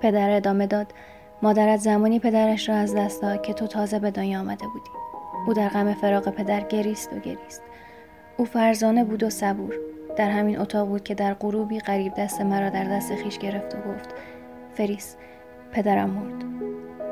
پدر 0.00 0.30
ادامه 0.30 0.66
داد 0.66 0.86
مادرت 1.42 1.80
زمانی 1.80 2.18
پدرش 2.18 2.68
را 2.68 2.74
از 2.74 2.94
دست 2.94 3.22
داد 3.22 3.42
که 3.42 3.52
تو 3.52 3.66
تازه 3.66 3.98
به 3.98 4.10
دنیا 4.10 4.40
آمده 4.40 4.66
بودی. 4.66 4.90
او 5.46 5.54
در 5.54 5.68
غم 5.68 5.94
فراق 5.94 6.30
پدر 6.30 6.60
گریست 6.60 7.12
و 7.12 7.18
گریست. 7.18 7.62
او 8.40 8.46
فرزانه 8.46 9.04
بود 9.04 9.22
و 9.22 9.30
صبور. 9.30 9.74
در 10.16 10.30
همین 10.30 10.58
اتاق 10.58 10.88
بود 10.88 11.04
که 11.04 11.14
در 11.14 11.34
غروبی 11.34 11.78
قریب 11.78 12.14
دست 12.14 12.40
مرا 12.40 12.70
در 12.70 12.84
دست 12.84 13.14
خیش 13.14 13.38
گرفت 13.38 13.74
و 13.74 13.78
گفت 13.78 14.14
فریس 14.74 15.16
پدرم 15.72 16.10
مرد. 16.10 16.44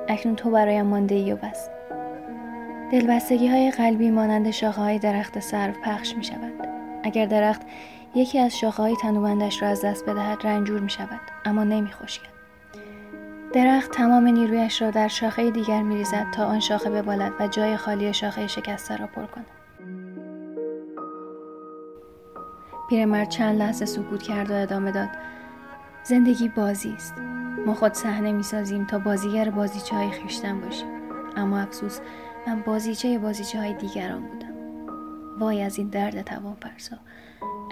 اکنون 0.09 0.37
تو 0.37 0.51
برایم 0.51 0.87
مانده 0.87 1.15
ای 1.15 1.33
و 1.33 1.37
بس. 1.37 1.69
دلبستگی 2.93 3.49
های 3.49 3.71
قلبی 3.71 4.11
مانند 4.11 4.51
شاخه 4.51 4.81
های 4.81 4.99
درخت 4.99 5.41
سرو 5.41 5.73
پخش 5.85 6.15
می 6.17 6.25
شود 6.25 6.53
اگر 7.03 7.27
درخت 7.27 7.63
یکی 8.15 8.39
از 8.39 8.59
شاخه 8.59 8.83
های 8.83 8.97
تنوبندش 8.97 9.63
را 9.63 9.69
از 9.69 9.85
دست 9.85 10.05
بدهد 10.07 10.47
رنجور 10.47 10.81
می 10.81 10.91
شود 10.91 11.21
اما 11.45 11.65
نمی 11.65 11.91
خشکد 11.91 12.39
درخت 13.53 13.91
تمام 13.91 14.27
نیرویش 14.27 14.83
را 14.83 14.91
در 14.91 15.09
شاخه 15.09 15.51
دیگر 15.51 15.83
می 15.83 15.97
ریزد 15.97 16.27
تا 16.35 16.45
آن 16.45 16.61
شاخه 16.61 16.91
ببالد 16.91 17.33
و 17.41 17.47
جای 17.47 17.77
خالی 17.77 18.13
شاخه 18.13 18.47
شکسته 18.47 18.97
را 18.97 19.07
پر 19.07 19.27
کند. 19.27 19.58
پیرمرد 22.89 23.29
چند 23.29 23.59
لحظه 23.59 23.87
سکوت 23.87 24.23
کرد 24.23 24.51
و 24.51 24.55
ادامه 24.55 24.93
داد. 24.93 25.09
زندگی 26.05 26.49
بازی 26.49 26.93
است. 26.93 27.15
ما 27.67 27.75
خود 27.75 27.95
صحنه 27.95 28.33
می‌سازیم 28.33 28.87
تا 28.87 28.99
بازیگر 28.99 29.51
بازیچه 29.51 29.97
های 29.97 30.11
خیشتن 30.11 30.61
باشیم. 30.61 30.89
اما 31.37 31.59
افسوس 31.59 32.01
من 32.47 32.63
بازیچه 32.67 33.19
بازیچه 33.19 33.59
های 33.59 33.75
دیگران 33.75 34.23
بودم. 34.23 34.55
وای 35.39 35.63
از 35.63 35.79
این 35.79 35.89
درد 35.89 36.23
توان 36.23 36.57
فرسا 36.63 36.97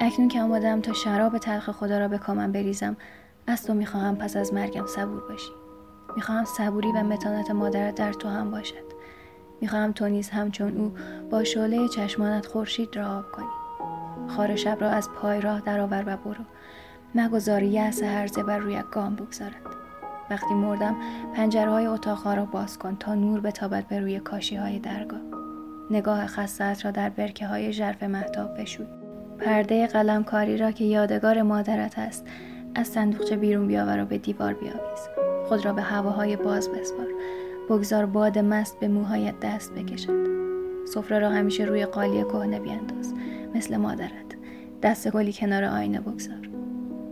اکنون 0.01 0.29
که 0.29 0.43
آمادم 0.43 0.81
تا 0.81 0.93
شراب 0.93 1.39
تلخ 1.39 1.71
خدا 1.71 1.99
را 1.99 2.09
به 2.09 2.19
کامم 2.19 2.53
بریزم 2.53 2.97
از 3.47 3.67
تو 3.67 3.75
می‌خواهم 3.75 4.17
پس 4.17 4.37
از 4.37 4.55
مرگم 4.55 4.87
صبور 4.87 5.21
باشی. 5.29 5.53
می‌خواهم 6.17 6.45
صبوری 6.45 6.93
و 6.93 7.03
متانت 7.03 7.51
مادرت 7.51 7.95
در 7.95 8.13
تو 8.13 8.29
هم 8.29 8.51
باشد. 8.51 8.87
می‌خواهم 9.61 9.93
تو 9.93 10.09
نیز 10.09 10.31
همچون 10.31 10.77
او 10.77 10.95
با 11.31 11.45
شعله 11.45 11.89
چشمانت 11.89 12.47
خورشید 12.47 12.97
را 12.97 13.19
آب 13.19 13.33
کنی. 13.33 13.66
خار 14.29 14.57
شب 14.57 14.77
را 14.81 14.91
از 14.91 15.11
پای 15.11 15.41
راه 15.41 15.61
درآور 15.61 16.05
و 16.07 16.17
برو. 16.17 16.45
مگذار 17.15 17.63
یأس 17.63 18.03
هرزه 18.03 18.43
بر 18.43 18.59
روی 18.59 18.83
گام 18.93 19.17
بگذارد. 19.17 19.87
وقتی 20.31 20.55
مردم 20.55 20.97
پنجره 21.35 21.71
های 21.71 21.87
اتاقها 21.87 22.35
را 22.35 22.45
باز 22.45 22.79
کن 22.79 22.97
تا 22.97 23.15
نور 23.15 23.41
بتابد 23.41 23.87
به 23.87 24.01
روی 24.01 24.21
کاشی 24.21 24.57
های 24.57 24.79
درگاه. 24.79 25.21
نگاه 25.91 26.27
خستت 26.27 26.85
را 26.85 26.91
در 26.91 27.09
برکه 27.09 27.47
های 27.47 27.73
ژرف 27.73 28.03
محتاب 28.03 28.61
بشوی. 28.61 28.87
پرده 29.39 29.87
قلمکاری 29.87 30.57
را 30.57 30.71
که 30.71 30.85
یادگار 30.85 31.43
مادرت 31.43 31.99
است 31.99 32.27
از 32.75 32.87
صندوقچه 32.89 33.37
بیرون 33.37 33.67
بیاور 33.67 34.03
و 34.03 34.05
به 34.05 34.19
دیوار 34.19 34.55
بیاویز. 34.55 35.09
خود 35.49 35.65
را 35.65 35.73
به 35.73 35.83
هواهای 35.83 36.37
باز 36.37 36.69
بسپار. 36.69 37.07
بگذار 37.71 38.07
باد 38.07 38.39
مست 38.39 38.81
به 38.81 38.89
موهایت 38.89 39.41
دست 39.41 39.75
بکشد. 39.75 40.27
سفره 40.87 41.19
را 41.19 41.31
همیشه 41.31 41.65
روی 41.65 41.87
قالی 41.87 42.23
کهنه 42.23 42.61
بیانداز 42.61 43.15
مثل 43.57 43.77
مادرت. 43.77 44.37
دست 44.83 45.11
گلی 45.11 45.33
کنار 45.33 45.65
آینه 45.65 46.01
بگذار. 46.01 46.49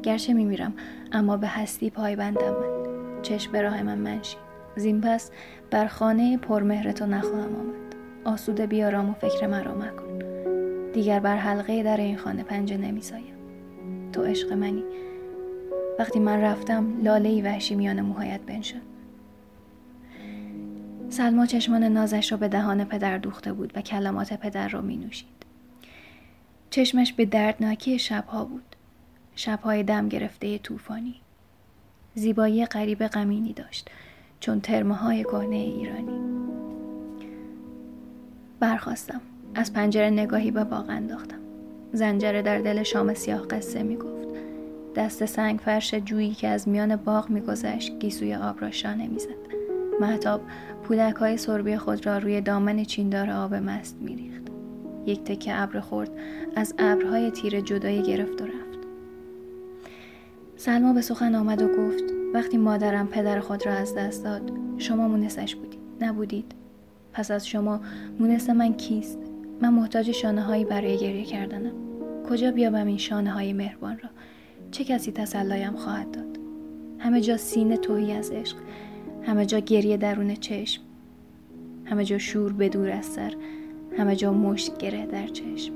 گرچه 0.02 0.32
میمیرم 0.34 0.74
اما 1.12 1.36
به 1.36 1.46
هستی 1.46 1.90
پایبندم 1.90 2.50
من. 2.50 3.22
چشم 3.22 3.52
به 3.52 3.62
راه 3.62 3.82
من 3.82 3.98
منشی 3.98 4.36
زین 4.76 5.00
پس 5.00 5.30
بر 5.70 5.86
خانه 5.86 6.36
پرمهر 6.36 6.92
تو 6.92 7.06
نخواهم 7.06 7.56
آمد. 7.56 7.94
آسوده 8.24 8.66
بیارام 8.66 9.10
و 9.10 9.12
فکر 9.12 9.46
مرا 9.46 9.74
مکن. 9.74 10.18
دیگر 10.92 11.20
بر 11.20 11.36
حلقه 11.36 11.82
در 11.82 11.96
این 11.96 12.16
خانه 12.16 12.42
پنجه 12.42 12.76
نمیسایم 12.76 13.34
تو 14.12 14.22
عشق 14.22 14.52
منی. 14.52 14.84
وقتی 15.98 16.18
من 16.18 16.40
رفتم 16.40 17.02
لاله 17.02 17.42
وحشی 17.42 17.74
میان 17.74 18.00
موهایت 18.00 18.40
بنشد 18.40 18.94
سلما 21.08 21.46
چشمان 21.46 21.84
نازش 21.84 22.32
را 22.32 22.38
به 22.38 22.48
دهان 22.48 22.84
پدر 22.84 23.18
دوخته 23.18 23.52
بود 23.52 23.72
و 23.76 23.80
کلمات 23.80 24.32
پدر 24.32 24.68
را 24.68 24.80
می 24.80 24.96
نوشید. 24.96 25.43
چشمش 26.74 27.12
به 27.12 27.24
دردناکی 27.24 27.98
شبها 27.98 28.44
بود. 28.44 28.76
شبهای 29.36 29.82
دم 29.82 30.08
گرفته 30.08 30.58
طوفانی. 30.58 31.14
زیبایی 32.14 32.66
غریب 32.66 33.06
غمینی 33.06 33.52
داشت 33.52 33.90
چون 34.40 34.60
ترمه 34.60 34.94
های 34.94 35.22
کهنه 35.24 35.56
ایرانی. 35.56 36.18
برخواستم. 38.60 39.20
از 39.54 39.72
پنجره 39.72 40.10
نگاهی 40.10 40.50
به 40.50 40.64
باغ 40.64 40.84
انداختم. 40.88 41.38
زنجره 41.92 42.42
در 42.42 42.58
دل 42.58 42.82
شام 42.82 43.14
سیاه 43.14 43.46
قصه 43.46 43.82
می 43.82 43.96
گفت. 43.96 44.28
دست 44.96 45.24
سنگ 45.24 45.58
فرش 45.58 45.94
جویی 45.94 46.34
که 46.34 46.48
از 46.48 46.68
میان 46.68 46.96
باغ 46.96 47.30
میگذشت 47.30 47.98
گیسوی 47.98 48.34
آب 48.34 48.60
را 48.60 48.70
شانه 48.70 49.08
می‌زد 49.08 49.28
محتاب 50.00 50.40
پولک 50.82 51.14
های 51.14 51.36
سربی 51.36 51.76
خود 51.76 52.06
را 52.06 52.18
روی 52.18 52.40
دامن 52.40 52.84
چیندار 52.84 53.30
آب 53.30 53.54
مست 53.54 53.96
میریخت 54.00 54.53
یک 55.06 55.24
تکه 55.24 55.62
ابر 55.62 55.80
خورد. 55.80 56.10
از 56.56 56.74
ابرهای 56.78 57.30
تیره 57.30 57.62
جدایی 57.62 58.02
گرفت 58.02 58.42
و 58.42 58.44
رفت. 58.44 58.78
سلما 60.56 60.92
به 60.92 61.00
سخن 61.00 61.34
آمد 61.34 61.62
و 61.62 61.68
گفت 61.68 62.04
وقتی 62.34 62.56
مادرم 62.56 63.06
پدر 63.06 63.40
خود 63.40 63.66
را 63.66 63.72
از 63.72 63.94
دست 63.94 64.24
داد 64.24 64.52
شما 64.78 65.08
مونسش 65.08 65.54
بودید 65.54 65.80
نبودید. 66.00 66.52
پس 67.12 67.30
از 67.30 67.48
شما 67.48 67.80
مونس 68.18 68.50
من 68.50 68.72
کیست؟ 68.72 69.18
من 69.62 69.74
محتاج 69.74 70.10
شانه 70.10 70.42
هایی 70.42 70.64
برای 70.64 70.98
گریه 70.98 71.24
کردنم. 71.24 71.72
کجا 72.28 72.50
بیابم 72.50 72.86
این 72.86 72.98
شانه 72.98 73.30
های 73.30 73.52
مهربان 73.52 73.98
را؟ 73.98 74.10
چه 74.70 74.84
کسی 74.84 75.12
تسلایم 75.12 75.72
خواهد 75.76 76.10
داد؟ 76.10 76.38
همه 76.98 77.20
جا 77.20 77.36
سینه 77.36 77.76
توهی 77.76 78.12
از 78.12 78.30
عشق. 78.30 78.56
همه 79.22 79.46
جا 79.46 79.58
گریه 79.58 79.96
درون 79.96 80.34
چشم. 80.34 80.82
همه 81.84 82.04
جا 82.04 82.18
شور 82.18 82.52
بدور 82.52 82.90
از 82.90 83.06
سر. 83.06 83.34
همه 83.98 84.16
جا 84.16 84.32
مشت 84.32 84.78
گره 84.78 85.06
در 85.06 85.26
چشم. 85.26 85.72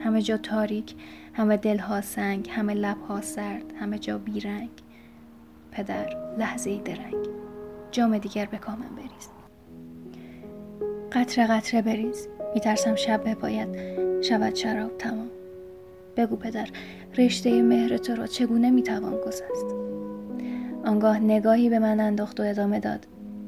همه 0.00 0.22
جا 0.22 0.36
تاریک 0.36 0.94
همه 1.32 1.56
دلها 1.56 2.00
سنگ 2.00 2.50
همه 2.50 2.74
لبها 2.74 3.20
سرد 3.20 3.72
همه 3.80 3.98
جا 3.98 4.18
بیرنگ. 4.18 4.70
پدر 5.72 6.08
لحظه 6.38 6.70
ای 6.70 6.80
درنگ. 6.80 7.26
جام 7.90 8.18
دیگر 8.18 8.46
به 8.46 8.58
کامم 8.58 8.96
بریز. 8.96 9.28
قطره 11.12 11.46
قطره 11.46 11.82
بریز. 11.82 12.28
میترسم 12.54 12.94
شب 12.94 13.34
باید 13.40 13.68
شود 14.22 14.54
شراب 14.54 14.98
تمام. 14.98 15.28
بگو 16.16 16.36
پدر 16.36 16.68
رشته 17.18 17.62
مهر 17.62 17.96
تو 17.96 18.14
را 18.14 18.26
چگونه 18.26 18.70
می‌توان 18.70 19.16
گسست؟ 19.26 19.74
آنگاه 20.84 21.18
نگاهی 21.18 21.70
به 21.70 21.78
من 21.78 22.00
انداخت 22.00 22.40
و 22.40 22.42
ادامه 22.42 22.80
داد. 22.80 23.06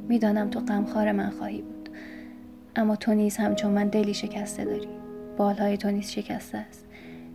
می‌دانم 0.09 0.51
تو 0.51 0.61
غمخوار 0.61 1.13
من 1.13 1.31
خواهی 1.31 1.63
بود. 1.63 1.78
اما 2.79 2.97
تو 2.97 3.15
نیز 3.15 3.37
همچون 3.37 3.71
من 3.71 3.89
دلی 3.89 4.15
شکسته 4.15 4.65
داری. 4.65 4.89
بالهای 5.37 5.77
تو 5.77 5.91
نیز 5.91 6.11
شکسته 6.11 6.59
است. 6.59 6.87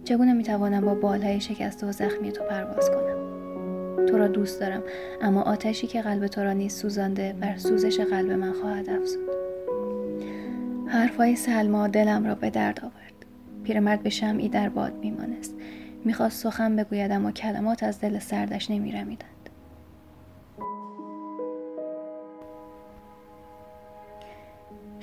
چگونه 0.04 0.34
می‌توانم 0.34 0.86
با 0.86 0.96
بالهای 0.96 1.42
شکسته 1.42 1.88
و 1.88 1.92
زخمی 1.92 2.32
تو 2.32 2.44
پرواز 2.44 2.90
کنم؟ 2.92 4.06
تو 4.06 4.18
را 4.18 4.28
دوست 4.28 4.60
دارم 4.60 4.84
اما 5.22 5.42
آتشی 5.42 5.88
که 5.88 6.02
قلب 6.02 6.28
تو 6.28 6.44
را 6.44 6.54
نیز 6.54 6.74
سوزانده 6.74 7.36
بر 7.40 7.58
سوزش 7.58 8.00
قلب 8.00 8.32
من 8.32 8.54
خواهد 8.54 8.90
افزود. 8.90 9.30
حرفهای 10.88 11.36
سلما 11.36 11.88
دلم 11.88 12.26
را 12.26 12.36
به 12.36 12.50
درد 12.50 12.80
آورد. 12.80 13.14
پیرمرد 13.64 14.04
به 14.04 14.10
شمعی 14.10 14.50
در 14.50 14.70
باد 14.70 14.94
میمانست. 15.02 15.56
می‌خواست 16.06 16.44
سخن 16.44 16.76
بگوید 16.76 17.12
اما 17.12 17.32
کلمات 17.32 17.84
از 17.84 18.00
دل 18.00 18.20
سردش 18.20 18.72
نمیرمیدند. 18.72 19.33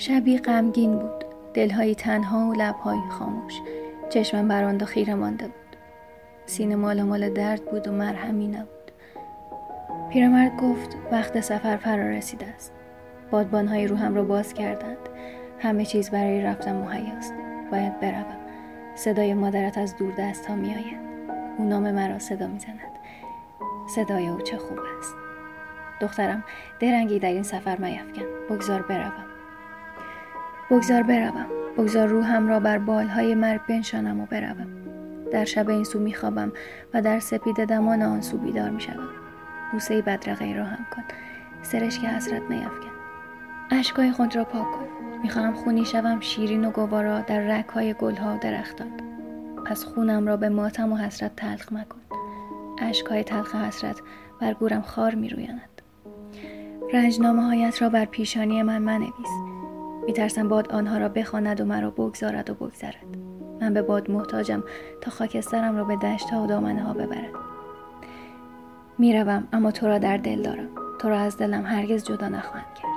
شبی 0.00 0.38
غمگین 0.38 0.98
بود 0.98 1.24
دلهایی 1.54 1.94
تنها 1.94 2.38
و 2.38 2.52
لبهایی 2.52 3.02
خاموش 3.10 3.54
چشمم 4.10 4.48
بر 4.48 4.64
آن 4.64 4.84
خیره 4.84 5.14
مانده 5.14 5.44
بود 5.44 5.76
سینه 6.46 6.76
مال 6.76 7.02
مال 7.02 7.30
درد 7.30 7.64
بود 7.64 7.88
و 7.88 7.92
مرهمی 7.92 8.48
نبود 8.48 8.92
پیرمرد 10.10 10.56
گفت 10.56 10.96
وقت 11.12 11.40
سفر 11.40 11.76
فرا 11.76 12.08
رسیده 12.08 12.46
است 12.46 12.72
بادبانهایی 13.30 13.86
روهم 13.86 14.14
را 14.14 14.24
باز 14.24 14.54
کردند 14.54 15.08
همه 15.58 15.84
چیز 15.84 16.10
برای 16.10 16.42
رفتن 16.42 16.76
مهیاست 16.76 17.34
باید 17.70 18.00
بروم 18.00 18.36
صدای 18.94 19.34
مادرت 19.34 19.78
از 19.78 19.96
دور 19.96 20.12
دست 20.18 20.46
ها 20.46 20.54
می 20.54 20.74
آید. 20.74 21.00
او 21.58 21.68
نام 21.68 21.90
مرا 21.90 22.18
صدا 22.18 22.46
می 22.46 22.58
زند. 22.58 22.78
صدای 23.94 24.28
او 24.28 24.40
چه 24.40 24.58
خوب 24.58 24.78
است. 24.98 25.14
دخترم 26.00 26.44
درنگی 26.80 27.18
در 27.18 27.28
این 27.28 27.42
سفر 27.42 27.76
میفکن. 27.76 28.24
بگذار 28.50 28.82
بروم. 28.82 29.29
بگذار 30.70 31.02
بروم. 31.02 31.46
بگذار 31.78 32.08
روحم 32.08 32.48
را 32.48 32.60
بر 32.60 32.78
بالهای 32.78 33.34
مرگ 33.34 33.60
بنشانم 33.68 34.20
و 34.20 34.26
بروم. 34.26 34.66
در 35.32 35.44
شب 35.44 35.68
این 35.68 35.84
سو 35.84 35.98
میخوابم 35.98 36.52
و 36.94 37.02
در 37.02 37.20
سپید 37.20 37.64
دمان 37.64 38.02
آن 38.02 38.20
سو 38.20 38.38
بیدار 38.38 38.70
می‌شوم. 38.70 39.08
بوسه 39.72 40.02
بدرقه 40.02 40.52
را 40.52 40.64
هم 40.64 40.86
کن. 40.96 41.02
سرش 41.62 41.98
که 41.98 42.08
حسرت 42.08 42.42
میافکن 42.42 42.90
اشکای 43.70 44.12
خود 44.12 44.36
را 44.36 44.44
پاک 44.44 44.72
کن. 44.72 44.86
می‌خواهم 45.22 45.54
خونی 45.54 45.84
شوم 45.84 46.20
شیرین 46.20 46.64
و 46.64 46.70
گوارا 46.70 47.20
در 47.20 47.40
رکهای 47.40 47.94
گلها 47.94 48.34
و 48.34 48.38
درختان. 48.38 48.90
پس 49.66 49.84
خونم 49.84 50.26
را 50.26 50.36
به 50.36 50.48
ماتم 50.48 50.92
و 50.92 50.96
حسرت 50.96 51.36
تلخ 51.36 51.72
مکن. 51.72 52.00
اشکهای 52.78 53.24
تلخ 53.24 53.54
حسرت 53.54 54.00
بر 54.40 54.54
گورم 54.54 54.82
خار 54.82 55.14
میرویاند 55.14 55.82
رنجنامه 56.92 57.42
هایت 57.42 57.82
را 57.82 57.88
بر 57.88 58.04
پیشانی 58.04 58.62
من 58.62 58.82
منویس. 58.82 59.59
میترسم 60.10 60.48
باد 60.48 60.72
آنها 60.72 60.98
را 60.98 61.08
بخواند 61.08 61.60
و 61.60 61.64
مرا 61.64 61.90
بگذارد 61.90 62.50
و 62.50 62.54
بگذرد. 62.54 63.04
من 63.60 63.74
به 63.74 63.82
باد 63.82 64.10
محتاجم 64.10 64.64
تا 65.00 65.10
خاکسترم 65.10 65.76
را 65.76 65.84
به 65.84 65.96
دشتها 65.96 66.42
و 66.42 66.46
دامنه 66.46 66.82
ها 66.82 66.92
ببرد. 66.92 67.30
می‌روم 68.98 69.48
اما 69.52 69.70
تو 69.70 69.86
را 69.86 69.98
در 69.98 70.16
دل 70.16 70.42
دارم. 70.42 70.68
تو 71.00 71.08
را 71.08 71.18
از 71.18 71.36
دلم 71.36 71.66
هرگز 71.66 72.04
جدا 72.04 72.28
نخواهم 72.28 72.66
کرد. 72.74 72.90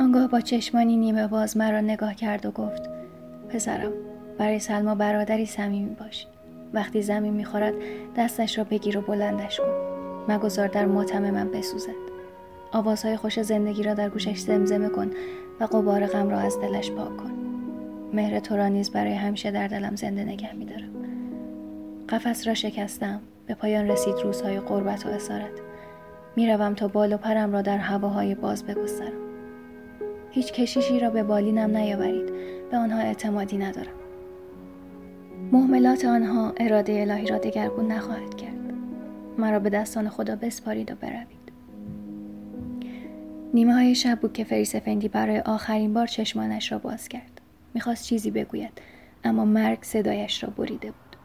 آنگاه 0.00 0.28
با 0.28 0.40
چشمانی 0.40 0.96
نیمه 0.96 1.26
باز 1.26 1.56
مرا 1.56 1.80
نگاه 1.80 2.14
کرد 2.14 2.46
و 2.46 2.50
گفت 2.50 2.82
پسرم 3.48 3.92
برای 4.38 4.58
سلما 4.58 4.94
برادری 4.94 5.46
صمیمی 5.46 5.94
باش. 5.94 6.26
وقتی 6.72 7.02
زمین 7.02 7.34
می‌خورد 7.34 7.74
دستش 8.16 8.58
را 8.58 8.64
بگیر 8.64 8.98
و 8.98 9.00
بلندش 9.00 9.60
کن. 9.60 9.89
مگذار 10.28 10.68
در 10.68 10.86
ماتم 10.86 11.30
من 11.30 11.50
بسوزد. 11.50 12.10
آوازهای 12.72 13.16
خوش 13.16 13.40
زندگی 13.40 13.82
را 13.82 13.94
در 13.94 14.08
گوشش 14.08 14.38
زمزمه 14.38 14.88
کن 14.88 15.10
و 15.60 15.64
قبار 15.64 16.06
غم 16.06 16.28
را 16.28 16.38
از 16.38 16.60
دلش 16.60 16.90
پاک 16.90 17.16
کن. 17.16 17.30
مهر 18.12 18.40
تو 18.40 18.56
را 18.56 18.68
نیز 18.68 18.90
برای 18.90 19.14
همیشه 19.14 19.50
در 19.50 19.68
دلم 19.68 19.96
زنده 19.96 20.24
نگه 20.24 20.52
میدارم 20.52 20.90
قفس 22.08 22.46
را 22.46 22.54
شکستم 22.54 23.20
به 23.46 23.54
پایان 23.54 23.88
رسید 23.88 24.14
روزهای 24.24 24.60
قربت 24.60 25.06
و 25.06 25.08
اسارت. 25.08 25.60
می‌روم 26.36 26.74
تا 26.74 26.88
بال 26.88 27.12
و 27.12 27.16
پرم 27.16 27.52
را 27.52 27.62
در 27.62 27.78
هواهای 27.78 28.34
باز 28.34 28.64
بگسترم. 28.64 29.12
هیچ 30.30 30.52
کشیشی 30.52 31.00
را 31.00 31.10
به 31.10 31.22
بالینم 31.22 31.76
نیاورید 31.76 32.32
به 32.70 32.76
آنها 32.76 32.98
اعتمادی 32.98 33.58
ندارم. 33.58 33.92
محملات 35.52 36.04
آنها 36.04 36.52
اراده 36.56 37.00
الهی 37.00 37.26
را 37.26 37.38
دگرگون 37.38 37.92
نخواهد 37.92 38.34
کرد. 38.34 38.59
مرا 39.40 39.58
به 39.58 39.70
دستان 39.70 40.08
خدا 40.08 40.36
بسپارید 40.36 40.92
و 40.92 40.94
بروید. 40.94 41.52
نیمه 43.54 43.74
های 43.74 43.94
شب 43.94 44.20
بود 44.20 44.32
که 44.32 44.44
فریس 44.44 44.76
فندی 44.76 45.08
برای 45.08 45.40
آخرین 45.40 45.94
بار 45.94 46.06
چشمانش 46.06 46.72
را 46.72 46.78
باز 46.78 47.08
کرد. 47.08 47.40
می‌خواست 47.74 48.04
چیزی 48.04 48.30
بگوید 48.30 48.72
اما 49.24 49.44
مرگ 49.44 49.78
صدایش 49.82 50.44
را 50.44 50.50
بریده 50.50 50.90
بود. 50.90 51.16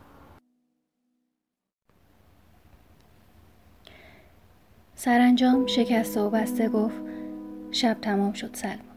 سرانجام 4.96 5.68
شکسته 5.68 6.22
و 6.22 6.30
بسته 6.30 6.70
گفت 6.70 6.96
شب 7.72 7.98
تمام 8.02 8.34
شد 8.34 8.50
سلما 8.54 8.96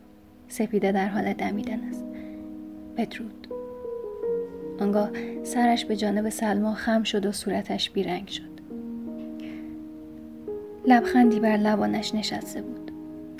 سپیده 0.48 0.92
در 0.92 1.08
حال 1.08 1.32
دمیدن 1.32 1.80
است. 1.84 2.04
بدرود. 2.96 3.48
آنگاه 4.80 5.10
سرش 5.42 5.84
به 5.84 5.96
جانب 5.96 6.28
سلما 6.28 6.74
خم 6.74 7.02
شد 7.02 7.26
و 7.26 7.32
صورتش 7.32 7.90
بیرنگ 7.90 8.28
شد. 8.28 8.47
لبخندی 10.88 11.40
بر 11.40 11.56
لبانش 11.56 12.14
نشسته 12.14 12.62
بود. 12.62 12.92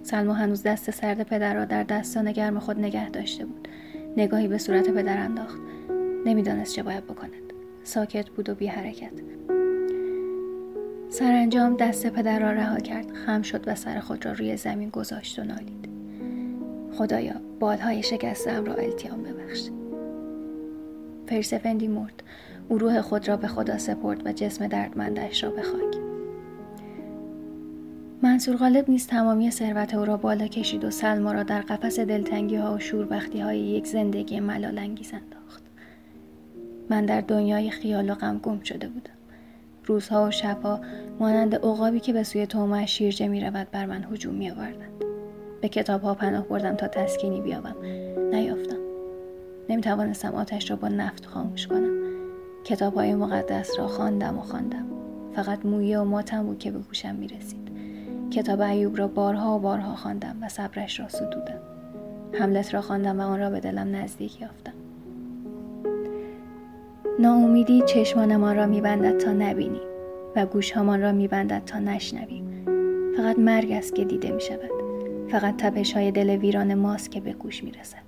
سلما 0.02 0.32
هنوز 0.32 0.62
دست 0.62 0.90
سرد 0.90 1.22
پدر 1.22 1.54
را 1.54 1.64
در 1.64 1.82
دستان 1.82 2.32
گرم 2.32 2.58
خود 2.58 2.78
نگه 2.78 3.11
داشته 3.11 3.44
بود. 3.44 3.68
نگاهی 4.16 4.48
به 4.48 4.58
صورت 4.58 4.90
پدر 4.90 5.18
انداخت. 5.18 5.58
نمی‌دانست 6.26 6.74
چه 6.74 6.82
باید 6.82 7.04
بکند. 7.04 7.52
ساکت 7.84 8.30
بود 8.30 8.48
و 8.48 8.54
بی 8.54 8.66
حرکت 8.66 9.12
سرانجام 11.08 11.76
دست 11.76 12.06
پدر 12.06 12.40
را 12.40 12.52
رها 12.52 12.78
کرد. 12.78 13.12
خم 13.12 13.42
شد 13.42 13.68
و 13.68 13.74
سر 13.74 14.00
خود 14.00 14.26
را 14.26 14.32
روی 14.32 14.56
زمین 14.56 14.90
گذاشت 14.90 15.38
و 15.38 15.44
نالید. 15.44 15.88
خدایا 16.92 17.34
بالهای 17.61 18.02
شکستم 18.02 18.64
را 18.64 18.74
التیام 18.74 19.22
ببخش. 19.22 19.68
فرسفندی 21.26 21.88
مرد. 21.88 22.22
او 22.68 22.78
روح 22.78 23.00
خود 23.00 23.28
را 23.28 23.37
به 23.37 23.46
خدا 23.46 23.78
سپرد 23.78 24.26
و 24.26 24.32
جسم 24.32 24.66
دردمندش 24.66 25.44
را 25.44 25.50
به 25.50 25.62
خاک. 25.62 26.08
منصور 28.22 28.57
غالب 28.57 28.90
نیز 28.90 29.07
تمامی 29.07 29.50
ثروت 29.50 29.94
او 29.94 30.04
را 30.04 30.16
بالا 30.16 30.46
کشید 30.46 30.85
و 30.85 30.90
سلما 30.90 31.33
را 31.33 31.42
در 31.42 31.61
قفس 31.61 32.00
دلتنگی 32.00 32.57
ها 32.57 32.74
و 32.74 32.78
شوربختی 32.78 33.40
های 33.40 33.59
یک 33.59 33.87
زندگی 33.87 34.40
ملال 34.40 34.78
انگیز 34.78 35.12
انداخت. 35.12 35.62
من 36.90 37.07
در 37.07 37.20
دنیای 37.20 37.70
خیال 37.70 38.11
و 38.11 38.14
غم 38.14 38.38
گم 38.38 38.61
شده 38.61 38.88
بودم. 38.88 39.11
روزها 39.85 40.26
و 40.26 40.31
شبها 40.31 40.81
مانند 41.20 41.54
عقابی 41.54 42.00
که 42.00 42.12
به 42.12 42.22
سوی 42.22 42.46
تومه 42.46 42.87
شیرجه 42.87 43.28
می 43.28 43.40
رود 43.40 43.70
بر 43.70 43.87
من 43.87 44.07
هجوم 44.12 44.35
می 44.35 44.50
آوردند 44.50 45.04
به 45.61 45.68
کتاب 45.68 46.02
ها 46.02 46.14
پناه 46.14 46.48
بردم 46.48 46.74
تا 46.74 46.88
تسکینی 46.88 47.40
بیابم. 47.40 47.76
نیافتم. 48.33 48.78
نمی 49.68 49.83
توانستم 49.83 50.35
آتش 50.35 50.70
را 50.70 50.76
با 50.76 50.88
نفت 50.88 51.26
خاموش 51.26 51.66
کنم. 51.66 51.92
کتاب 52.64 52.94
های 52.94 53.14
مقدس 53.14 53.78
را 53.78 53.87
خواندم 53.87 54.38
و 54.38 54.40
خواندم. 54.40 54.85
فقط 55.35 55.66
مویه 55.66 55.98
و 55.98 56.04
ماتم 56.04 56.42
بود 56.42 56.59
که 56.59 56.70
به 56.70 56.78
گوشم 56.78 57.14
می 57.14 57.28
رسید 57.28 57.67
کتاب 58.31 58.61
ایوب 58.61 58.99
را 58.99 59.09
بارها 59.09 59.57
و 59.57 59.59
بارها 59.59 59.95
خواندم 59.95 60.37
و 60.43 60.49
صبرش 60.49 61.01
را 61.01 61.09
ستودم. 61.09 61.61
حملت 62.33 62.75
را 62.75 62.81
خواندم 62.81 63.21
و 63.21 63.23
آن 63.23 63.41
را 63.41 63.51
به 63.51 63.61
دلم 63.61 63.97
نزدیک 63.97 64.41
یافتم. 64.41 64.73
ناامیدی 67.19 67.83
چشمانمان 67.87 68.57
را 68.57 68.67
میبندد 68.67 69.19
تا 69.19 69.33
نبینیم 69.33 69.83
و 70.37 70.47
گوشهامان 70.47 71.01
را 71.01 71.12
میبندد 71.12 71.62
تا 71.67 71.79
نشنویم 71.79 72.64
فقط 73.17 73.38
مرگ 73.38 73.73
است 73.73 73.95
که 73.95 74.05
دیده 74.05 74.31
می 74.31 74.41
شود 74.41 74.71
فقط 75.29 75.57
تپش 75.57 75.93
های 75.93 76.11
دل 76.11 76.31
ویران 76.31 76.75
ماست 76.75 77.11
که 77.11 77.21
به 77.21 77.33
گوش 77.33 77.64
می 77.64 77.71
رسد 77.71 78.08